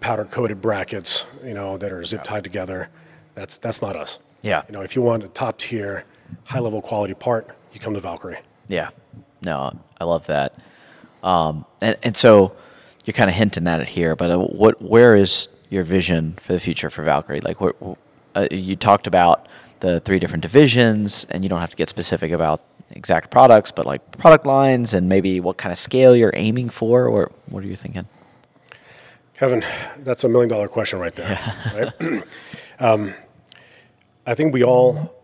[0.00, 2.88] powder coated brackets, you know, that are zip tied together.
[3.34, 4.18] That's, that's not us.
[4.42, 4.64] Yeah.
[4.68, 6.04] You know, if you want a top tier,
[6.44, 8.38] high level quality part, you come to Valkyrie.
[8.66, 8.90] Yeah.
[9.42, 10.54] No, I love that.
[11.22, 12.56] Um, and, and so
[13.04, 16.52] you're kind of hinting at it here, but uh, what, where is your vision for
[16.52, 17.40] the future for Valkyrie?
[17.40, 17.76] Like, what,
[18.34, 19.46] uh, you talked about
[19.80, 23.86] the three different divisions, and you don't have to get specific about exact products, but
[23.86, 27.66] like product lines and maybe what kind of scale you're aiming for, or what are
[27.66, 28.06] you thinking?
[29.34, 29.64] Kevin,
[29.98, 31.38] that's a million dollar question right there.
[31.74, 32.22] Right?
[32.78, 33.12] um,
[34.26, 35.15] I think we all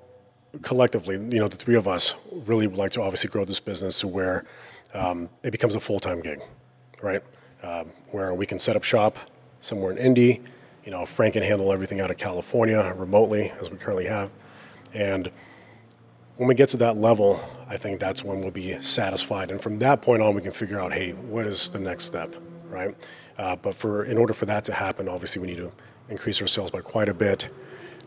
[0.61, 2.15] collectively, you know, the three of us
[2.47, 4.45] really would like to obviously grow this business to where
[4.93, 6.41] um, it becomes a full time gig,
[7.01, 7.23] right?
[7.63, 9.17] Um, where we can set up shop
[9.61, 10.43] somewhere in Indy.
[10.85, 14.31] You know, Frank can handle everything out of California remotely, as we currently have.
[14.93, 15.31] And
[16.37, 19.51] when we get to that level, I think that's when we'll be satisfied.
[19.51, 22.35] And from that point on, we can figure out, hey, what is the next step,
[22.69, 22.95] right?
[23.39, 25.73] Uh, but for in order for that to happen, obviously we need to
[26.09, 27.49] increase our sales by quite a bit,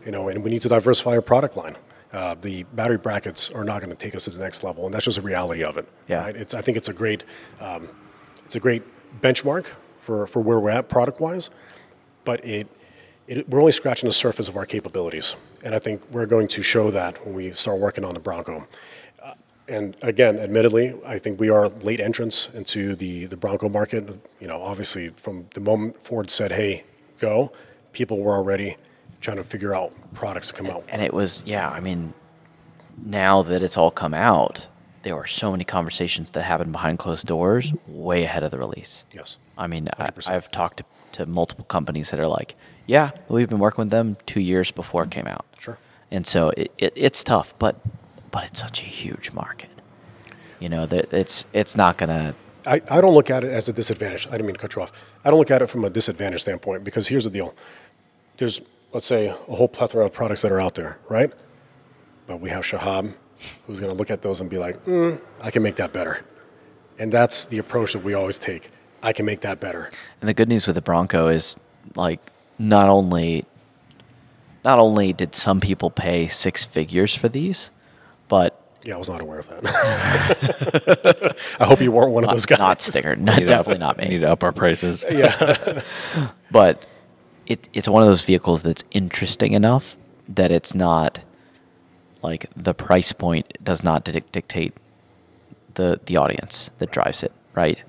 [0.04, 1.76] you know, and we need to diversify our product line.
[2.12, 4.94] Uh, the battery brackets are not going to take us to the next level, and
[4.94, 5.88] that's just a reality of it.
[6.08, 6.22] Yeah.
[6.22, 6.36] Right?
[6.36, 7.24] It's I think it's a great
[7.60, 7.88] um,
[8.44, 8.82] it's a great
[9.20, 11.50] benchmark for, for where we're at product wise,
[12.24, 12.68] but it,
[13.26, 16.62] it we're only scratching the surface of our capabilities, and I think we're going to
[16.62, 18.68] show that when we start working on the Bronco.
[19.22, 19.34] Uh,
[19.66, 24.20] and again, admittedly, I think we are late entrants into the, the Bronco market.
[24.40, 26.84] You know, obviously, from the moment Ford said, "Hey,
[27.18, 27.50] go,"
[27.92, 28.76] people were already
[29.26, 30.84] trying to figure out products to come out.
[30.88, 32.14] And it was, yeah, I mean,
[33.04, 34.68] now that it's all come out,
[35.02, 39.04] there were so many conversations that happened behind closed doors way ahead of the release.
[39.12, 39.36] Yes.
[39.58, 40.30] I mean, I, 100%.
[40.30, 42.54] I've talked to, to multiple companies that are like,
[42.86, 45.44] yeah, we've been working with them two years before it came out.
[45.58, 45.76] Sure.
[46.12, 47.80] And so it, it, it's tough, but
[48.30, 49.70] but it's such a huge market.
[50.60, 52.36] You know, that it's it's not gonna.
[52.64, 54.28] I, I don't look at it as a disadvantage.
[54.28, 54.92] I didn't mean to cut you off.
[55.24, 57.54] I don't look at it from a disadvantage standpoint because here's the deal.
[58.38, 58.60] There's,
[58.92, 61.32] let's say, a whole plethora of products that are out there, right?
[62.26, 63.14] But we have Shahab,
[63.66, 66.24] who's going to look at those and be like, mm, I can make that better.
[66.98, 68.70] And that's the approach that we always take.
[69.02, 69.90] I can make that better.
[70.20, 71.56] And the good news with the Bronco is
[71.94, 72.20] like
[72.58, 73.44] not only
[74.64, 77.70] not only did some people pay six figures for these,
[78.28, 81.36] but Yeah, I was not aware of that.
[81.60, 82.58] I hope you weren't one of those guys.
[82.58, 84.08] not sticker, no, Need to up- definitely not me.
[84.08, 85.04] Need to up our prices.
[85.08, 85.82] Yeah,
[86.50, 86.82] but
[87.46, 89.96] it, it's one of those vehicles that's interesting enough
[90.28, 91.24] that it's not
[92.22, 94.74] like the price point does not dictate
[95.74, 97.80] the the audience that drives it, right?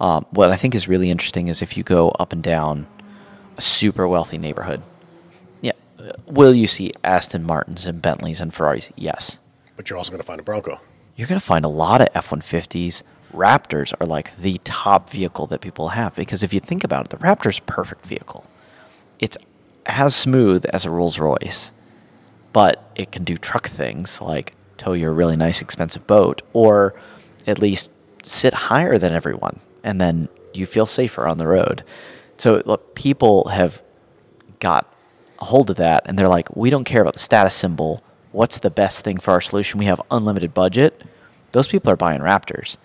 [0.00, 2.86] Um, what I think is really interesting is if you go up and down
[3.56, 4.82] a super wealthy neighborhood,
[5.60, 8.90] yeah, uh, will you see Aston Martins and Bentleys and Ferraris?
[8.96, 9.38] Yes.
[9.76, 10.80] But you're also going to find a Bronco.
[11.16, 13.02] You're going to find a lot of F 150s.
[13.32, 17.10] Raptors are like the top vehicle that people have because if you think about it,
[17.10, 18.44] the Raptor's a perfect vehicle.
[19.22, 19.38] It's
[19.86, 21.70] as smooth as a Rolls Royce,
[22.52, 26.94] but it can do truck things like tow your really nice, expensive boat or
[27.46, 27.90] at least
[28.24, 29.60] sit higher than everyone.
[29.84, 31.84] And then you feel safer on the road.
[32.36, 33.80] So, look, people have
[34.58, 34.92] got
[35.40, 38.02] a hold of that and they're like, we don't care about the status symbol.
[38.32, 39.78] What's the best thing for our solution?
[39.78, 41.00] We have unlimited budget.
[41.52, 42.76] Those people are buying Raptors.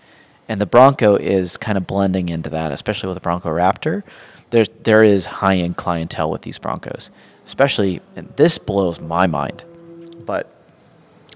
[0.47, 4.03] And the Bronco is kind of blending into that, especially with the Bronco Raptor.
[4.49, 7.11] There's there is high end clientele with these Broncos,
[7.45, 9.65] especially and this blows my mind.
[10.25, 10.49] But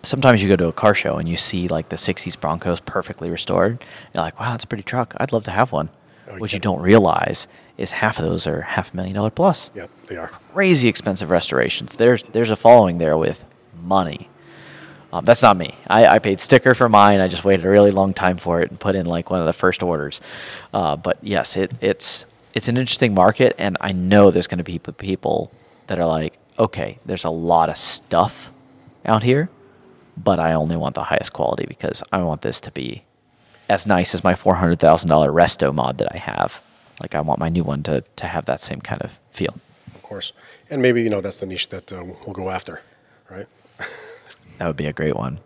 [0.04, 3.30] sometimes you go to a car show and you see like the 60s Broncos perfectly
[3.30, 3.84] restored.
[4.14, 5.14] You're like, wow, that's a pretty truck.
[5.18, 5.90] I'd love to have one.
[6.30, 7.48] Oh, what you don't realize
[7.78, 10.28] is half of those are half a million dollar plus Yeah, they are.
[10.54, 11.96] crazy expensive restorations.
[11.98, 13.46] There's there's a following there with
[13.76, 14.30] money.
[15.14, 15.76] Um, that's not me.
[15.88, 17.20] I, I paid sticker for mine.
[17.20, 19.46] I just waited a really long time for it and put in like one of
[19.46, 20.22] the first orders.
[20.74, 24.64] Uh, but yes, it, it's it's an interesting market, and I know there's going to
[24.64, 25.52] be people
[25.88, 28.52] that are like, okay, there's a lot of stuff
[29.06, 29.50] out here,
[30.18, 33.04] but I only want the highest quality because I want this to be
[33.70, 36.62] as nice as my four hundred thousand dollar Resto mod that I have.
[37.02, 39.56] Like I want my new one to to have that same kind of feel.
[39.96, 40.34] Of course.
[40.70, 42.82] And maybe, you know, that's the niche that uh, we'll go after,
[43.30, 43.48] right?
[44.58, 45.40] That would be a great one.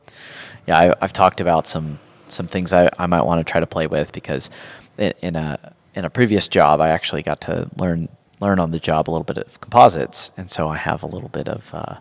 [0.68, 3.66] Yeah, I, I've talked about some some things I, I might want to try to
[3.68, 4.50] play with because
[4.98, 8.10] in, in a in a previous job I actually got to learn
[8.42, 11.30] learn on the job a little bit of composites, and so I have a little
[11.30, 11.96] bit of uh,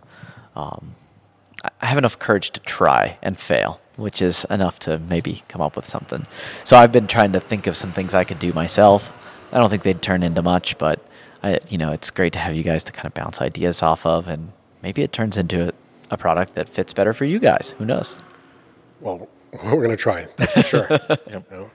[0.56, 0.94] um,
[1.80, 5.76] I- have enough courage to try and fail, which is enough to maybe come up
[5.76, 6.26] with something.
[6.64, 9.14] So I've been trying to think of some things I could do myself.
[9.52, 10.98] I don't think they'd turn into much, but
[11.44, 14.04] I, you know, it's great to have you guys to kind of bounce ideas off
[14.04, 14.50] of, and
[14.82, 15.72] maybe it turns into a,
[16.10, 17.74] a product that fits better for you guys.
[17.78, 18.18] Who knows?
[19.00, 19.28] Well,
[19.64, 20.88] we're going to try, that's for sure.
[21.30, 21.46] Yep.
[21.50, 21.70] You know?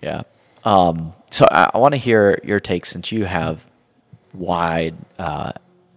[0.00, 0.22] Yeah.
[0.64, 3.64] Um, so I, I want to hear your take since you have
[4.34, 5.52] wide, uh,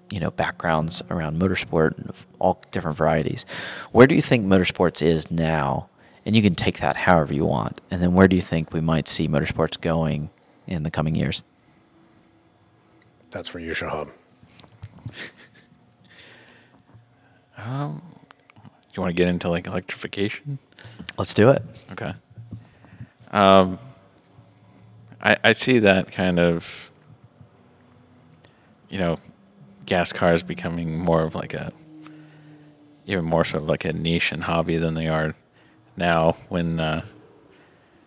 [0.10, 3.46] you know, backgrounds around motorsport and of all different varieties.
[3.92, 5.88] Where do you think motorsports is now?
[6.26, 7.82] And you can take that however you want.
[7.90, 10.30] And then where do you think we might see motorsports going
[10.68, 11.42] in the coming years?
[13.32, 14.12] That's for you, Shahab.
[17.58, 18.02] Um,
[18.94, 20.60] you want to get into like electrification?
[21.18, 21.64] Let's do it.
[21.92, 22.14] Okay.
[23.32, 23.78] Um,
[25.22, 26.92] I I see that kind of,
[28.90, 29.20] you know,
[29.86, 31.72] gas cars becoming more of like a,
[33.06, 35.36] even more so of like a niche and hobby than they are
[35.96, 36.34] now.
[36.50, 37.06] When uh,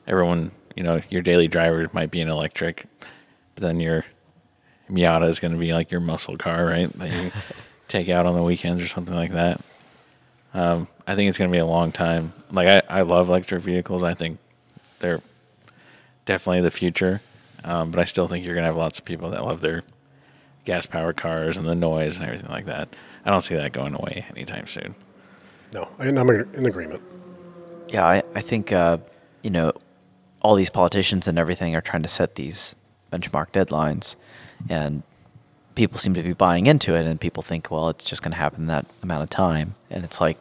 [0.07, 2.87] everyone, you know, your daily driver might be an electric,
[3.55, 4.05] but then your
[4.90, 6.92] Miata is going to be like your muscle car, right?
[6.98, 7.31] That you
[7.88, 9.61] take out on the weekends or something like that.
[10.53, 12.33] Um, I think it's going to be a long time.
[12.50, 14.03] Like I, I love electric vehicles.
[14.03, 14.38] I think
[15.00, 15.20] they're
[16.25, 17.21] definitely the future.
[17.65, 19.83] Um, but I still think you're going to have lots of people that love their
[20.65, 22.89] gas powered cars and the noise and everything like that.
[23.25, 24.95] I don't see that going away anytime soon.
[25.73, 27.03] No, I- I'm in agreement.
[27.89, 28.99] Yeah, I, I think, uh,
[29.43, 29.73] you know,
[30.41, 32.75] all these politicians and everything are trying to set these
[33.13, 34.17] benchmark deadlines,
[34.69, 35.03] and
[35.75, 38.39] people seem to be buying into it, and people think, well, it's just going to
[38.39, 39.75] happen in that amount of time.
[39.91, 40.37] And it's like,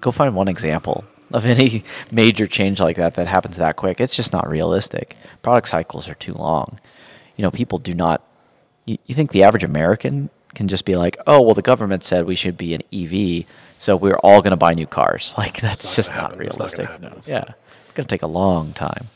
[0.00, 4.00] go find one example of any major change like that that happens that quick.
[4.00, 5.16] It's just not realistic.
[5.42, 6.78] Product cycles are too long.
[7.36, 8.22] You know, people do not.
[8.84, 12.24] You, you think the average American can just be like, oh, well, the government said
[12.24, 13.44] we should be an EV,
[13.78, 15.34] so we're all going to buy new cars.
[15.38, 16.16] Like that's not just not.
[16.16, 16.88] It's not realistic.
[16.88, 17.12] happen.
[17.16, 17.52] It's yeah,
[17.84, 19.08] it's going to take a long time.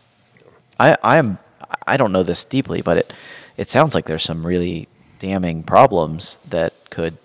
[0.79, 1.39] I I am
[1.87, 3.13] I don't know this deeply, but it
[3.57, 4.89] it sounds like there's some really
[5.19, 7.17] damning problems that could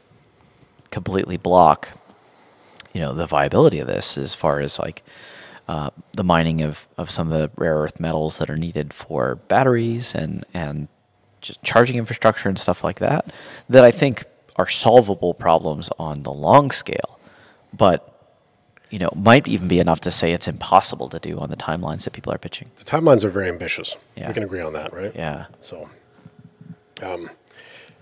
[0.91, 1.89] completely block
[2.95, 5.03] you know the viability of this as far as like
[5.67, 9.35] uh, the mining of, of some of the rare earth metals that are needed for
[9.49, 10.87] batteries and and
[11.41, 13.33] just charging infrastructure and stuff like that
[13.69, 14.23] that I think
[14.55, 17.19] are solvable problems on the long scale,
[17.73, 18.11] but
[18.89, 22.05] you know, might even be enough to say it's impossible to do on the timelines
[22.05, 22.71] that people are pitching.
[22.77, 23.97] The timelines are very ambitious.
[24.15, 24.29] Yeah.
[24.29, 25.13] We can agree on that, right?
[25.13, 25.47] Yeah.
[25.61, 25.89] So,
[27.01, 27.29] um,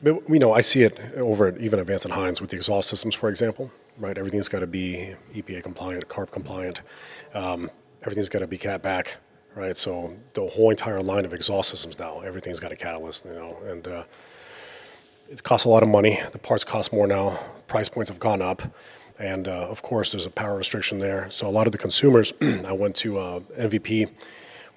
[0.03, 2.89] but, you know, I see it over at even Vance and Hines with the exhaust
[2.89, 4.17] systems, for example, right?
[4.17, 6.81] Everything's got to be EPA compliant, CARB compliant.
[7.33, 7.69] Um,
[8.01, 9.17] everything's got to be cat back,
[9.55, 9.75] right?
[9.75, 13.57] So the whole entire line of exhaust systems now, everything's got a catalyst, you know,
[13.65, 14.03] and uh,
[15.29, 16.19] it costs a lot of money.
[16.31, 17.39] The parts cost more now.
[17.67, 18.61] Price points have gone up.
[19.19, 21.29] And uh, of course, there's a power restriction there.
[21.29, 24.09] So a lot of the consumers, I went to uh, MVP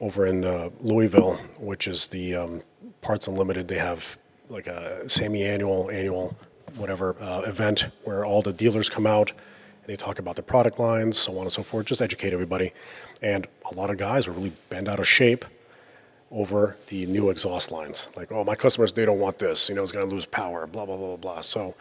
[0.01, 2.63] over in uh, Louisville, which is the um,
[3.01, 3.69] Parts Unlimited.
[3.69, 6.37] They have like a semi-annual, annual,
[6.77, 10.79] whatever uh, event where all the dealers come out and they talk about the product
[10.79, 11.87] lines, so on and so forth.
[11.87, 12.73] Just educate everybody.
[13.23, 15.45] And a lot of guys are really bent out of shape
[16.31, 18.09] over the new exhaust lines.
[18.17, 19.69] Like, oh, my customers, they don't want this.
[19.69, 20.67] You know, it's going to lose power.
[20.67, 21.41] Blah blah blah blah blah.
[21.41, 21.75] So,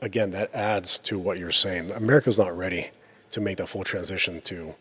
[0.00, 1.90] again, that adds to what you're saying.
[1.90, 2.90] America's not ready
[3.30, 4.74] to make that full transition to,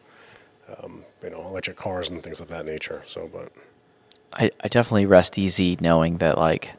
[0.77, 3.03] um, you know, electric cars and things of that nature.
[3.07, 3.51] So, but
[4.33, 6.71] I, I definitely rest easy knowing that like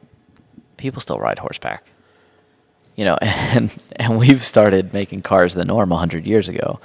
[0.76, 1.84] people still ride horseback.
[2.96, 6.80] You know, and and we've started making cars the norm hundred years ago,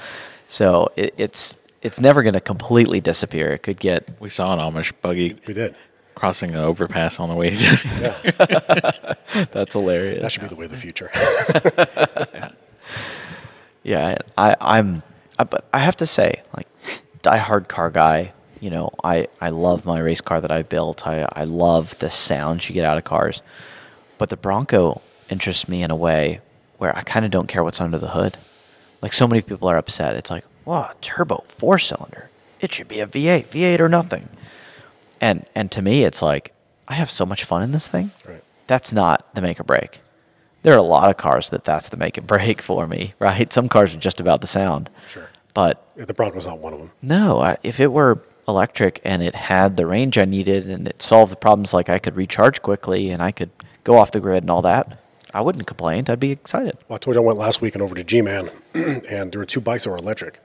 [0.47, 3.51] so it, it's it's never going to completely disappear.
[3.51, 5.75] It could get We saw an Amish buggy we did.
[6.15, 7.51] crossing an overpass on the way.
[8.01, 9.13] Yeah,
[9.51, 10.21] that's hilarious.
[10.21, 11.09] that should be the way of the future.
[13.83, 15.03] Yeah, I, I'm,
[15.37, 16.67] I, but I have to say, like,
[17.23, 18.33] diehard car guy.
[18.59, 21.07] You know, I, I love my race car that I built.
[21.07, 23.41] I, I love the sounds you get out of cars,
[24.17, 26.41] but the Bronco interests me in a way
[26.77, 28.37] where I kind of don't care what's under the hood.
[29.01, 30.15] Like so many people are upset.
[30.15, 32.29] It's like, wow, turbo four cylinder.
[32.59, 34.29] It should be a V8, V8 or nothing.
[35.21, 36.53] And and to me, it's like
[36.87, 38.11] I have so much fun in this thing.
[38.27, 38.43] Right.
[38.67, 39.99] That's not the make or break.
[40.61, 43.51] There are a lot of cars that that's the make or break for me, right?
[43.51, 44.89] Some cars are just about the sound.
[45.07, 45.29] Sure.
[45.53, 46.91] But Yeah, the Bronco's not one of them.
[47.01, 51.01] no, I, if it were electric and it had the range I needed and it
[51.01, 53.49] solved the problems like I could recharge quickly and I could
[53.83, 54.99] go off the grid and all that,
[55.33, 56.05] I wouldn't complain.
[56.07, 56.77] I'd be excited.
[56.87, 59.61] Well, I told you I went last weekend over to G-Man, and there were two
[59.61, 60.39] bikes that were electric,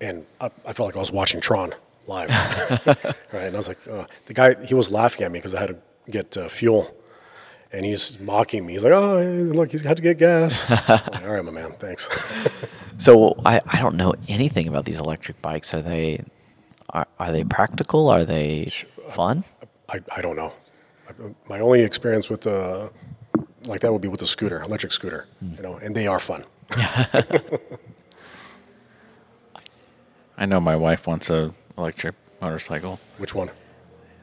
[0.00, 1.74] and I, I felt like I was watching Tron
[2.06, 2.30] live.
[3.32, 5.60] right, and I was like, uh, the guy, he was laughing at me because I
[5.60, 5.76] had to
[6.10, 6.94] get uh, fuel,
[7.72, 8.72] and he's mocking me.
[8.72, 9.18] He's like, oh,
[9.54, 10.66] look, he's had to get gas.
[10.88, 12.08] Like, All right, my man, thanks.
[13.00, 15.72] So I, I don't know anything about these electric bikes.
[15.72, 16.24] Are they
[16.90, 18.08] are, are they practical?
[18.08, 18.68] Are they
[19.08, 19.44] fun?
[19.88, 20.52] I, I don't know.
[21.48, 22.88] My only experience with uh,
[23.66, 25.26] like that would be with a scooter, electric scooter,
[25.56, 26.44] you know, and they are fun.
[30.36, 33.00] I know my wife wants a electric motorcycle.
[33.18, 33.50] Which one?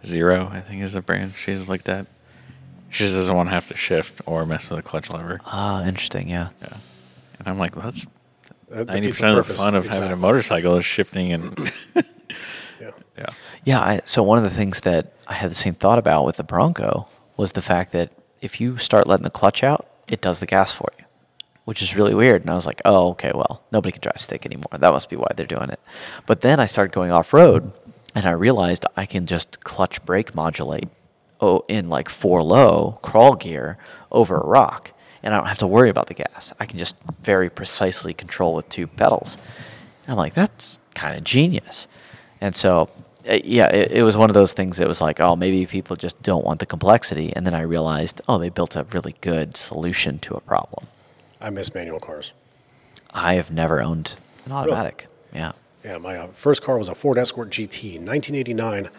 [0.05, 1.33] Zero, I think, is the brand.
[1.33, 2.07] She's like that.
[2.89, 5.41] She just doesn't want to have to shift or mess with the clutch lever.
[5.45, 6.29] Ah, interesting.
[6.29, 6.49] Yeah.
[6.61, 6.77] Yeah.
[7.39, 8.05] And I'm like, well, that's
[8.69, 11.71] That ninety defeats percent of the fun of having a motorcycle is shifting and
[12.79, 12.91] Yeah.
[13.17, 13.25] yeah.
[13.65, 13.79] Yeah.
[13.81, 16.43] I, so one of the things that I had the same thought about with the
[16.43, 18.11] Bronco was the fact that
[18.45, 21.05] if you start letting the clutch out, it does the gas for you,
[21.65, 22.43] which is really weird.
[22.43, 24.69] And I was like, oh, okay, well, nobody can drive stick anymore.
[24.71, 25.79] That must be why they're doing it.
[26.27, 27.73] But then I started going off road,
[28.13, 30.89] and I realized I can just clutch brake modulate
[31.41, 33.79] oh, in like four low crawl gear
[34.11, 34.91] over a rock,
[35.23, 36.53] and I don't have to worry about the gas.
[36.59, 39.39] I can just very precisely control with two pedals.
[40.03, 41.87] And I'm like, that's kind of genius.
[42.39, 42.91] And so,
[43.25, 46.21] yeah, it, it was one of those things that was like, oh, maybe people just
[46.21, 47.33] don't want the complexity.
[47.35, 50.87] And then I realized, oh, they built a really good solution to a problem.
[51.41, 52.31] I miss manual cars.
[53.13, 54.15] I have never owned
[54.45, 55.07] an automatic.
[55.33, 55.53] Yeah.
[55.83, 58.89] Yeah, my uh, first car was a Ford Escort GT, 1989,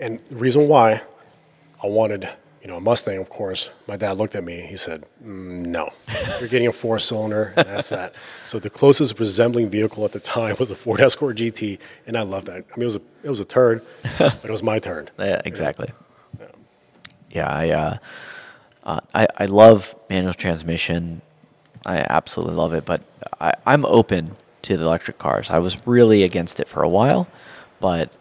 [0.00, 1.02] and the reason why
[1.82, 2.28] I wanted,
[2.62, 3.70] you know, a Mustang, of course.
[3.88, 4.60] My dad looked at me.
[4.60, 5.90] He said, mm, "No,
[6.38, 8.14] you're getting a four-cylinder, and that's that."
[8.46, 12.22] So the closest resembling vehicle at the time was a Ford Escort GT, and I
[12.22, 12.56] loved that.
[12.56, 13.84] I mean, it was a it was a turd,
[14.18, 15.10] but it was my turn.
[15.18, 15.88] Yeah, exactly.
[17.30, 17.96] Yeah, I, uh,
[18.84, 21.22] uh, I I love manual transmission.
[21.84, 23.00] I absolutely love it, but
[23.40, 25.50] I, I'm open to the electric cars.
[25.50, 27.26] I was really against it for a while,
[27.80, 28.12] but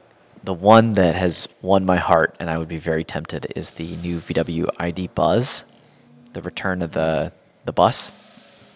[0.43, 3.95] the one that has won my heart, and I would be very tempted, is the
[3.97, 5.65] new VW ID Buzz,
[6.33, 7.31] the return of the
[7.65, 8.11] the bus,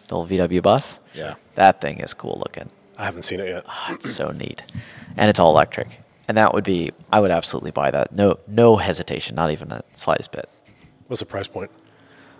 [0.07, 0.99] the old VW bus.
[1.15, 1.35] Yeah.
[1.55, 2.69] that thing is cool looking.
[2.97, 3.65] I haven't seen it yet.
[3.67, 4.61] Oh, it's so neat,
[5.17, 5.87] and it's all electric.
[6.27, 8.11] And that would be, I would absolutely buy that.
[8.11, 10.49] No, no hesitation, not even a slightest bit.
[11.07, 11.69] What's the price point?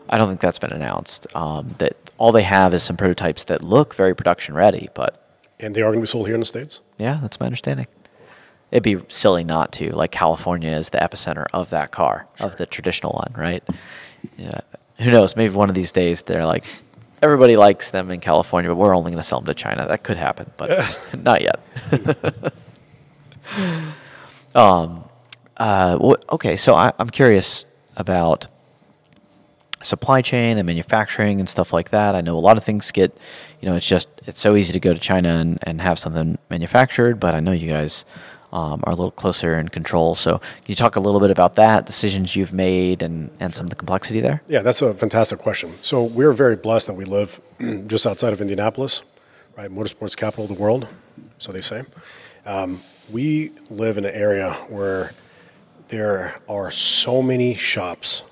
[0.10, 1.28] I don't think that's been announced.
[1.36, 5.76] Um, that all they have is some prototypes that look very production ready, but And
[5.76, 6.80] they are going to be sold here in the states.
[6.98, 7.86] yeah, that's my understanding.
[8.76, 9.96] It'd be silly not to.
[9.96, 13.64] Like California is the epicenter of that car, of the traditional one, right?
[14.38, 14.60] Yeah.
[14.98, 15.38] Who knows?
[15.38, 16.66] Maybe one of these days they're like,
[17.22, 19.88] everybody likes them in California, but we're only going to sell them to China.
[19.88, 21.62] That could happen, but not yet.
[24.56, 25.06] um,
[25.56, 27.64] uh, okay, so I, I'm curious
[27.96, 28.48] about
[29.82, 32.14] supply chain and manufacturing and stuff like that.
[32.14, 33.18] I know a lot of things get,
[33.62, 36.38] you know, it's just it's so easy to go to China and, and have something
[36.50, 38.04] manufactured, but I know you guys
[38.52, 40.16] um, are a little closer in control.
[40.16, 43.66] So can you talk a little bit about that, decisions you've made, and and some
[43.66, 44.42] of the complexity there?
[44.48, 45.74] Yeah, that's a fantastic question.
[45.82, 47.42] So we're very blessed that we live
[47.88, 49.02] just outside of Indianapolis,
[49.58, 49.70] right?
[49.70, 50.88] Motorsports capital of the world,
[51.38, 51.84] so they say.
[52.46, 52.82] Um,
[53.12, 55.12] we live in an area where
[55.90, 58.24] there are so many shops,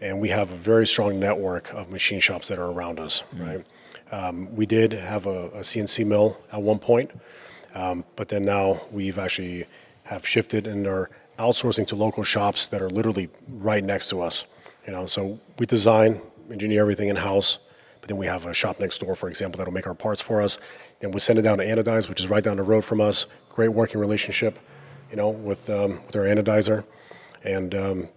[0.00, 3.64] and we have a very strong network of machine shops that are around us, right?
[4.12, 7.10] Um, we did have a, a CNC mill at one point,
[7.74, 9.66] um, but then now we've actually
[10.04, 14.46] have shifted and are outsourcing to local shops that are literally right next to us.
[14.86, 16.20] You know, so we design,
[16.50, 17.58] engineer everything in house,
[18.00, 20.40] but then we have a shop next door, for example, that'll make our parts for
[20.40, 20.58] us.
[21.00, 23.26] and we send it down to Anodize, which is right down the road from us.
[23.50, 24.58] Great working relationship,
[25.10, 26.84] you know, with um, with our anodizer,
[27.44, 28.08] and um,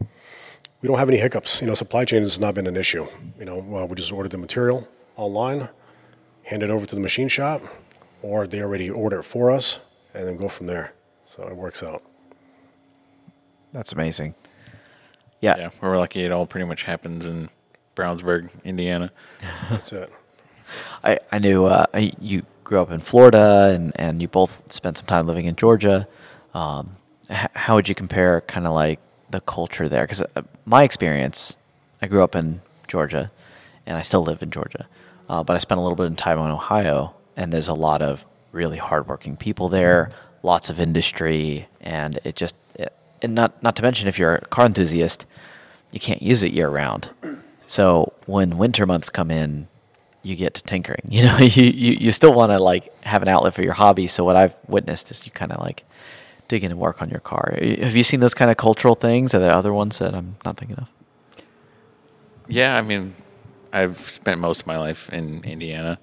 [0.81, 1.61] we don't have any hiccups.
[1.61, 3.07] You know, supply chain has not been an issue.
[3.39, 3.57] You know,
[3.89, 5.69] we just ordered the material online,
[6.43, 7.61] hand it over to the machine shop,
[8.21, 9.79] or they already order it for us,
[10.13, 10.93] and then go from there.
[11.25, 12.01] So it works out.
[13.73, 14.33] That's amazing.
[15.41, 15.57] Yeah.
[15.57, 16.23] Yeah, we're lucky.
[16.23, 17.49] It all pretty much happens in
[17.95, 19.11] Brownsburg, Indiana.
[19.69, 20.11] That's it.
[21.03, 21.85] I, I knew uh,
[22.19, 26.07] you grew up in Florida and, and you both spent some time living in Georgia.
[26.53, 26.95] Um,
[27.29, 28.99] h- how would you compare kind of like
[29.29, 30.03] the culture there?
[30.03, 31.55] Because uh, my experience,
[32.01, 33.31] I grew up in Georgia
[33.85, 34.87] and I still live in Georgia,
[35.29, 38.01] uh, but I spent a little bit of time in Ohio and there's a lot
[38.01, 40.11] of really hardworking people there,
[40.43, 44.41] lots of industry, and it just, it, and not, not to mention if you're a
[44.41, 45.25] car enthusiast,
[45.91, 47.09] you can't use it year round.
[47.67, 49.67] So when winter months come in,
[50.23, 51.03] you get to tinkering.
[51.09, 54.07] You know, you, you, you still want to like have an outlet for your hobby.
[54.07, 55.83] So what I've witnessed is you kind of like
[56.47, 57.57] dig in and work on your car.
[57.61, 59.33] Have you seen those kind of cultural things?
[59.33, 60.87] Are there other ones that I'm not thinking of?
[62.47, 63.13] Yeah, I mean,
[63.71, 65.99] I've spent most of my life in Indiana.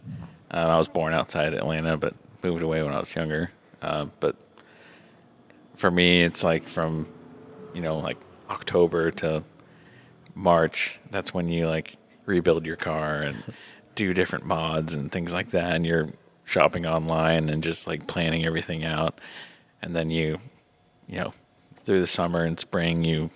[0.54, 3.50] Uh, I was born outside Atlanta, but moved away when I was younger.
[3.82, 4.36] Uh, but
[5.74, 7.12] for me, it's like from,
[7.74, 9.42] you know, like October to
[10.34, 11.00] March.
[11.10, 13.42] That's when you like rebuild your car and
[13.96, 15.74] do different mods and things like that.
[15.74, 16.10] And you're
[16.44, 19.20] shopping online and just like planning everything out.
[19.82, 20.38] And then you,
[21.08, 21.32] you know,
[21.84, 23.30] through the summer and spring, you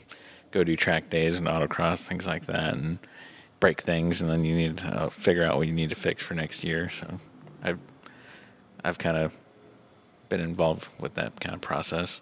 [0.52, 2.98] go do track days and autocross, things like that, and
[3.60, 4.20] break things.
[4.20, 6.64] And then you need to uh, figure out what you need to fix for next
[6.64, 6.90] year.
[6.90, 7.18] So
[7.62, 7.78] I've,
[8.84, 9.36] I've kind of
[10.28, 12.20] been involved with that kind of process.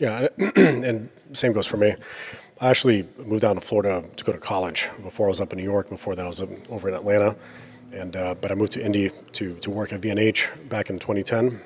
[0.00, 1.94] Yeah, and same goes for me.
[2.60, 4.88] I actually moved down to Florida to go to college.
[5.02, 5.88] Before I was up in New York.
[5.88, 7.36] Before that, I was over in Atlanta.
[7.92, 11.60] And uh, but I moved to Indy to to work at V&H back in 2010.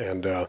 [0.00, 0.46] And uh,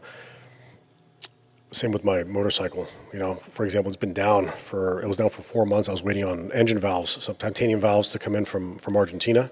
[1.72, 2.86] same with my motorcycle.
[3.12, 5.88] You know, for example, it's been down for it was down for four months.
[5.88, 9.50] I was waiting on engine valves, some titanium valves to come in from from Argentina,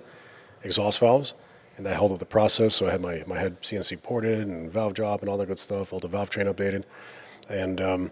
[0.63, 1.35] exhaust valves,
[1.77, 2.75] and that held up the process.
[2.75, 5.59] So I had my my head CNC ported and valve job and all that good
[5.59, 5.93] stuff.
[5.93, 6.85] All the valve train updated,
[7.49, 8.11] and um,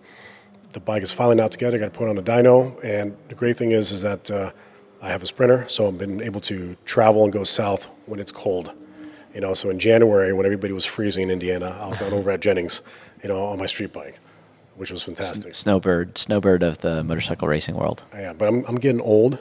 [0.73, 1.79] the bike is finally now together.
[1.79, 4.51] Got to put on a dyno, and the great thing is is that uh,
[5.03, 8.33] I have a sprinter, so I've been able to travel and go south when it's
[8.33, 8.73] cold.
[9.35, 12.31] You know, so in January when everybody was freezing in Indiana, I was down over
[12.31, 12.83] at Jennings,
[13.23, 14.19] you know, on my street bike,
[14.77, 15.55] which was fantastic.
[15.55, 18.05] Snowbird, snowbird of the motorcycle racing world.
[18.15, 19.39] Yeah, but I'm, I'm getting old,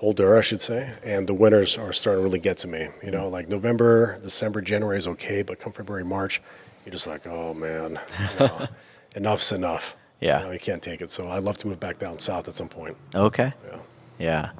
[0.00, 2.88] older, I should say, and the winters are starting to really get to me.
[3.02, 6.40] You know, like November, December, January is okay, but come February, March,
[6.84, 8.68] you're just like, oh man, you know,
[9.16, 9.96] enough's enough.
[10.20, 10.40] Yeah.
[10.40, 11.10] You, know, you can't take it.
[11.10, 12.96] So I'd love to move back down south at some point.
[13.14, 13.52] Okay.
[13.70, 13.78] Yeah.
[14.18, 14.50] Yeah.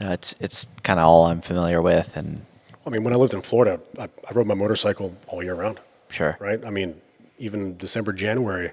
[0.00, 2.46] No, it's it's kind of all I'm familiar with, and
[2.86, 5.80] I mean, when I lived in Florida, I, I rode my motorcycle all year round,
[6.08, 6.36] sure.
[6.40, 6.64] right?
[6.64, 7.00] I mean,
[7.38, 8.72] even December, January,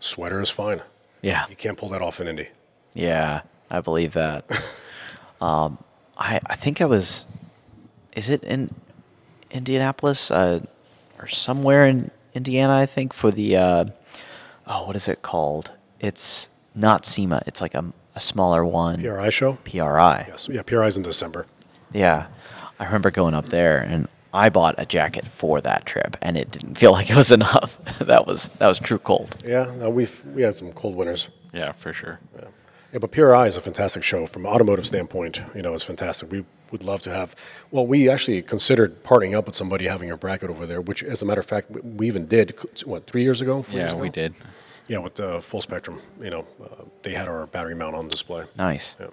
[0.00, 0.82] sweater is fine.
[1.22, 1.46] Yeah.
[1.48, 2.48] You can't pull that off in Indy.
[2.94, 4.44] Yeah, I believe that.
[5.40, 5.78] um,
[6.16, 7.26] I I think I was,
[8.14, 8.74] is it in
[9.50, 10.60] Indianapolis uh,
[11.18, 12.76] or somewhere in Indiana?
[12.76, 13.84] I think for the uh,
[14.66, 15.72] oh, what is it called?
[16.00, 17.42] It's not SEMA.
[17.46, 17.84] It's like a,
[18.14, 19.02] a smaller one.
[19.02, 19.54] PRI show?
[19.64, 20.26] PRI.
[20.28, 20.48] Yes.
[20.48, 21.46] Yeah, PRI's in December.
[21.92, 22.26] Yeah,
[22.78, 26.50] I remember going up there and I bought a jacket for that trip, and it
[26.50, 27.78] didn't feel like it was enough.
[27.98, 29.36] that was that was true cold.
[29.44, 31.28] Yeah, no, we've we had some cold winters.
[31.52, 32.20] Yeah, for sure.
[32.36, 32.44] Yeah.
[32.92, 35.40] yeah, but PRI is a fantastic show from an automotive standpoint.
[35.54, 36.30] You know, it's fantastic.
[36.30, 37.34] We would love to have.
[37.70, 41.22] Well, we actually considered partnering up with somebody having a bracket over there, which, as
[41.22, 42.54] a matter of fact, we- we even did.
[42.84, 43.62] What three years ago?
[43.62, 44.34] four years Yeah, we did.
[44.88, 46.00] Yeah, with uh, full spectrum.
[46.20, 48.44] You know, uh, they had our battery mount on display.
[48.56, 48.96] Nice.
[49.00, 49.06] Yeah.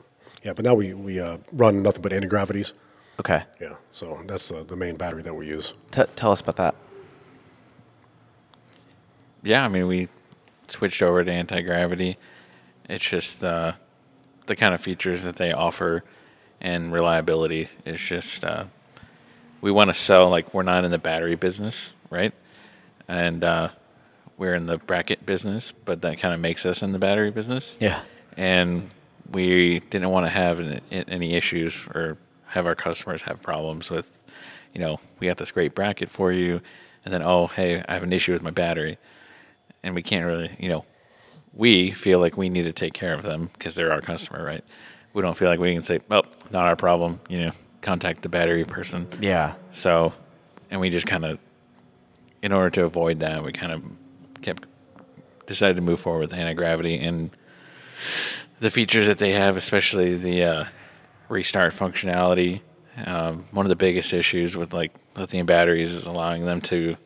[0.43, 2.73] Yeah, but now we, we uh, run nothing but anti-gravities.
[3.19, 3.43] Okay.
[3.61, 5.73] Yeah, so that's uh, the main battery that we use.
[5.91, 6.75] T- tell us about that.
[9.43, 10.09] Yeah, I mean, we
[10.67, 12.17] switched over to anti gravity.
[12.89, 13.73] It's just uh,
[14.47, 16.03] the kind of features that they offer
[16.61, 18.65] and reliability is just uh,
[19.61, 22.33] we want to sell like we're not in the battery business, right?
[23.07, 23.69] And uh,
[24.37, 27.75] we're in the bracket business, but that kind of makes us in the battery business.
[27.79, 28.01] Yeah.
[28.37, 28.89] And
[29.31, 34.19] we didn't want to have an, any issues or have our customers have problems with,
[34.73, 36.61] you know, we got this great bracket for you,
[37.03, 38.97] and then oh hey, I have an issue with my battery,
[39.83, 40.85] and we can't really, you know,
[41.53, 44.63] we feel like we need to take care of them because they're our customer, right?
[45.13, 48.29] We don't feel like we can say, "Oh, not our problem," you know, contact the
[48.29, 49.07] battery person.
[49.21, 49.53] Yeah.
[49.71, 50.13] So,
[50.69, 51.39] and we just kind of,
[52.41, 53.83] in order to avoid that, we kind of
[54.41, 54.65] kept
[55.47, 57.29] decided to move forward with anti gravity and
[58.59, 60.65] the features that they have, especially the uh,
[61.29, 62.61] restart functionality.
[63.05, 66.97] Um, one of the biggest issues with like lithium batteries is allowing them to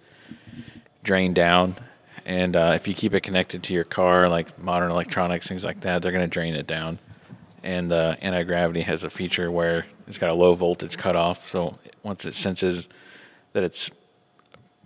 [1.04, 1.76] drain down.
[2.26, 5.82] And uh, if you keep it connected to your car, like modern electronics, things like
[5.82, 7.00] that, they're going to drain it down.
[7.64, 11.50] And the anti gravity has a feature where it's got a low voltage cutoff.
[11.52, 12.88] So once it senses
[13.54, 13.90] that it's